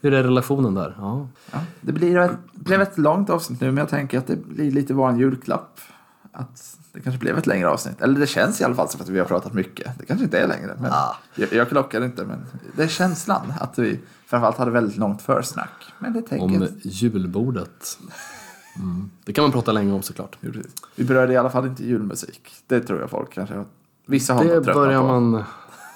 Hur 0.00 0.14
är 0.14 0.22
relationen 0.22 0.74
där? 0.74 0.94
Ja. 0.98 1.28
Ja, 1.52 1.58
det 1.80 1.92
blir 1.92 2.18
ett, 2.18 2.30
blev 2.52 2.80
ett 2.82 2.98
långt 2.98 3.30
avsnitt 3.30 3.60
nu, 3.60 3.66
men 3.66 3.76
jag 3.76 3.88
tänker 3.88 4.18
att 4.18 4.26
det 4.26 4.36
blir 4.36 4.70
lite 4.70 4.94
vår 4.94 5.16
julklapp. 5.18 5.80
Att 6.32 6.76
det 6.92 7.00
kanske 7.00 7.18
blev 7.18 7.38
ett 7.38 7.46
längre 7.46 7.68
avsnitt. 7.68 8.00
Eller 8.00 8.20
det 8.20 8.26
känns 8.26 8.60
i 8.60 8.64
alla 8.64 8.74
fall 8.74 8.88
som 8.88 9.00
att 9.00 9.08
vi 9.08 9.18
har 9.18 9.26
pratat 9.26 9.52
mycket. 9.52 9.98
Det 9.98 10.06
kanske 10.06 10.24
inte 10.24 10.38
är 10.38 10.48
längre. 10.48 10.76
Men 10.80 10.90
Ah. 10.92 11.16
jag, 11.34 11.52
jag 11.52 11.68
klockar 11.68 12.04
inte, 12.04 12.24
men 12.24 12.38
det 12.76 12.82
är 12.82 12.88
känslan 12.88 13.52
att 13.60 13.78
vi 13.78 14.00
framförallt 14.26 14.56
hade 14.56 14.70
väldigt 14.70 14.96
långt 14.96 15.22
försnack. 15.22 15.92
Men 15.98 16.12
det 16.12 16.22
tänker 16.22 16.44
Om 16.44 16.68
julbordet. 16.82 17.98
Mm. 18.76 19.10
Det 19.24 19.32
kan 19.32 19.42
man 19.44 19.52
prata 19.52 19.72
länge 19.72 19.92
om 19.92 20.02
såklart. 20.02 20.38
Vi 20.96 21.04
berörde 21.04 21.32
i 21.32 21.36
alla 21.36 21.50
fall 21.50 21.66
inte 21.66 21.84
julmusik. 21.84 22.54
Det 22.66 22.80
tror 22.80 23.00
jag 23.00 23.10
folk 23.10 23.32
kanske. 23.32 23.64
Vissa 24.06 24.34
har 24.34 24.44
Det 24.44 24.54
nog 24.54 24.64
tröttnat 24.64 24.76
börjar 24.76 25.00
på. 25.00 25.06
man... 25.06 25.44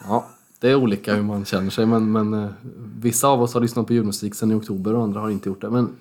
Ja, 0.09 0.27
det 0.61 0.71
är 0.71 0.75
olika 0.75 1.14
hur 1.14 1.23
man 1.23 1.44
känner 1.44 1.71
sig 1.71 1.87
men, 1.87 2.12
men 2.12 2.35
eh, 2.35 2.51
vissa 3.01 3.29
av 3.29 3.42
oss 3.42 3.55
har 3.55 3.61
lyssnat 3.61 3.87
på 3.87 3.92
julmusik 3.92 4.35
sedan 4.35 4.51
i 4.51 4.55
oktober 4.55 4.94
och 4.94 5.03
andra 5.03 5.21
har 5.21 5.31
inte 5.31 5.49
gjort 5.49 5.61
det. 5.61 5.71
Men 5.71 5.97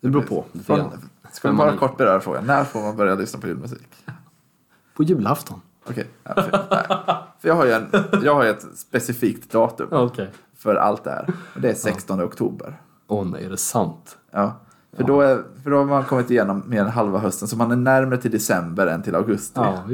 det 0.00 0.08
beror 0.08 0.22
på 0.22 0.44
grann. 0.66 0.90
ska 1.32 1.50
vi 1.50 1.56
bara 1.56 1.76
kort 1.76 1.96
beröra 1.96 2.20
frågan. 2.20 2.46
När 2.46 2.64
får 2.64 2.80
man 2.80 2.96
börja 2.96 3.14
lyssna 3.14 3.40
på 3.40 3.46
julmusik? 3.46 3.88
På 4.94 5.02
julafton. 5.02 5.60
Okej. 5.86 6.06
Ja, 6.22 6.34
för, 7.40 7.48
jag 7.48 7.54
har 7.54 7.64
ju 7.64 7.72
en, 7.72 7.86
jag 8.22 8.34
har 8.34 8.44
ett 8.44 8.66
specifikt 8.78 9.52
datum 9.52 9.88
Okej. 9.90 10.30
för 10.56 10.74
allt 10.74 11.04
det 11.04 11.10
här. 11.10 11.26
Och 11.54 11.60
det 11.60 11.70
är 11.70 11.74
16 11.74 12.20
oktober. 12.22 12.76
Åh 13.06 13.24
nej, 13.26 13.44
är 13.44 13.50
det 13.50 13.56
sant? 13.56 14.18
Ja. 14.30 14.60
För, 14.96 15.04
Då 15.04 15.20
är, 15.20 15.42
för 15.62 15.70
då 15.70 15.76
har 15.76 15.84
man 15.84 16.04
kommit 16.04 16.30
igenom 16.30 16.62
mer 16.66 16.80
än 16.80 16.90
halva 16.90 17.18
hösten. 17.18 17.48
Så 17.48 17.56
man 17.56 17.70
är 17.70 17.76
närmare 17.76 18.18
till 18.18 18.30
december 18.30 18.86
än 18.86 19.02
till 19.02 19.14
augusti. 19.14 19.52
Ja. 19.60 19.84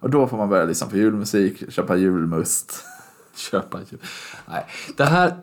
Och 0.00 0.10
då 0.10 0.26
får 0.26 0.36
man 0.36 0.48
börja 0.48 0.64
lyssna 0.64 0.86
på 0.86 0.96
julmusik, 0.96 1.72
köpa 1.72 1.96
julmust. 1.96 2.84
Köpa 3.34 3.78
jul. 3.78 4.00
Nej, 4.48 4.66
det 4.96 5.04
här... 5.04 5.26
Eh, 5.28 5.34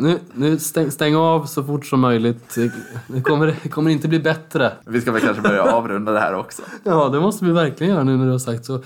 nu 0.00 0.18
nu 0.34 0.58
stäng, 0.58 0.90
stäng 0.90 1.16
av 1.16 1.44
så 1.44 1.64
fort 1.64 1.86
som 1.86 2.00
möjligt. 2.00 2.58
Det 3.06 3.22
kommer, 3.22 3.56
det 3.62 3.68
kommer 3.68 3.90
inte 3.90 4.08
bli 4.08 4.20
bättre. 4.20 4.72
Vi 4.86 5.00
ska 5.00 5.12
väl 5.12 5.22
kanske 5.22 5.42
börja 5.42 5.62
avrunda 5.62 6.12
det 6.12 6.20
här 6.20 6.34
också. 6.34 6.62
Ja, 6.84 7.08
det 7.08 7.20
måste 7.20 7.44
vi 7.44 7.52
verkligen 7.52 7.92
göra 7.92 8.04
nu 8.04 8.16
när 8.16 8.24
du 8.24 8.30
har 8.30 8.38
sagt 8.38 8.64
så. 8.64 8.82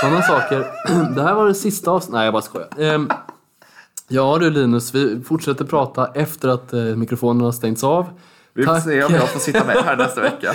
Sådana 0.00 0.22
saker. 0.22 0.66
Det 1.14 1.22
här 1.22 1.34
var 1.34 1.46
det 1.46 1.54
sista 1.54 1.90
avsnittet. 1.90 2.14
Nej, 2.14 2.24
jag 2.24 2.32
bara 2.32 2.42
skojar. 2.42 2.68
Ehm, 2.78 3.08
ja 4.08 4.38
du 4.38 4.50
Linus, 4.50 4.94
vi 4.94 5.20
fortsätter 5.24 5.64
prata 5.64 6.06
efter 6.14 6.48
att 6.48 6.72
eh, 6.72 6.82
mikrofonen 6.82 7.44
har 7.44 7.52
stängts 7.52 7.84
av. 7.84 8.06
Vi 8.56 8.64
får 8.64 8.72
Tack. 8.72 8.84
se 8.84 9.04
om 9.04 9.14
jag 9.14 9.28
får 9.28 9.40
sitta 9.40 9.64
med 9.64 9.76
här 9.76 9.96
nästa 9.96 10.20
vecka. 10.20 10.54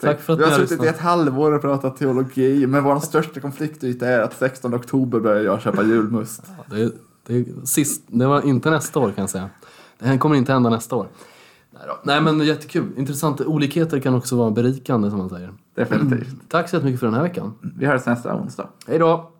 Tack 0.00 0.20
för 0.20 0.32
att 0.32 0.38
vi 0.38 0.44
har 0.44 0.50
suttit 0.50 0.84
i 0.84 0.86
ett 0.86 0.98
halvår 0.98 1.52
och 1.52 1.60
pratat 1.60 1.96
teologi. 1.96 2.66
Men 2.66 2.84
vår 2.84 3.00
största 3.00 3.40
konfliktyta 3.40 4.06
är 4.06 4.20
att 4.20 4.38
16 4.38 4.74
oktober 4.74 5.20
börjar 5.20 5.42
jag 5.42 5.62
köpa 5.62 5.82
julmust. 5.82 6.42
Det, 6.66 6.92
det, 7.26 7.68
sist, 7.68 8.02
det 8.06 8.26
var 8.26 8.46
inte 8.46 8.70
nästa 8.70 9.00
år 9.00 9.06
kan 9.12 9.22
jag 9.22 9.30
säga. 9.30 9.50
Det 9.98 10.06
här 10.06 10.18
kommer 10.18 10.36
inte 10.36 10.52
hända 10.52 10.70
nästa 10.70 10.96
år. 10.96 11.08
Nej, 12.02 12.20
men 12.20 12.40
jättekul. 12.40 12.88
Intressant. 12.96 13.40
Olikheter 13.40 14.00
kan 14.00 14.14
också 14.14 14.36
vara 14.36 14.50
berikande 14.50 15.10
som 15.10 15.18
man 15.18 15.28
säger. 15.28 15.52
Definitivt. 15.74 16.28
Tack 16.48 16.68
så 16.68 16.76
jättemycket 16.76 17.00
för 17.00 17.06
den 17.06 17.14
här 17.14 17.22
veckan. 17.22 17.54
Vi 17.76 17.86
hörs 17.86 18.06
nästa 18.06 18.34
onsdag. 18.34 18.68
Hej 18.86 18.98
då! 18.98 19.32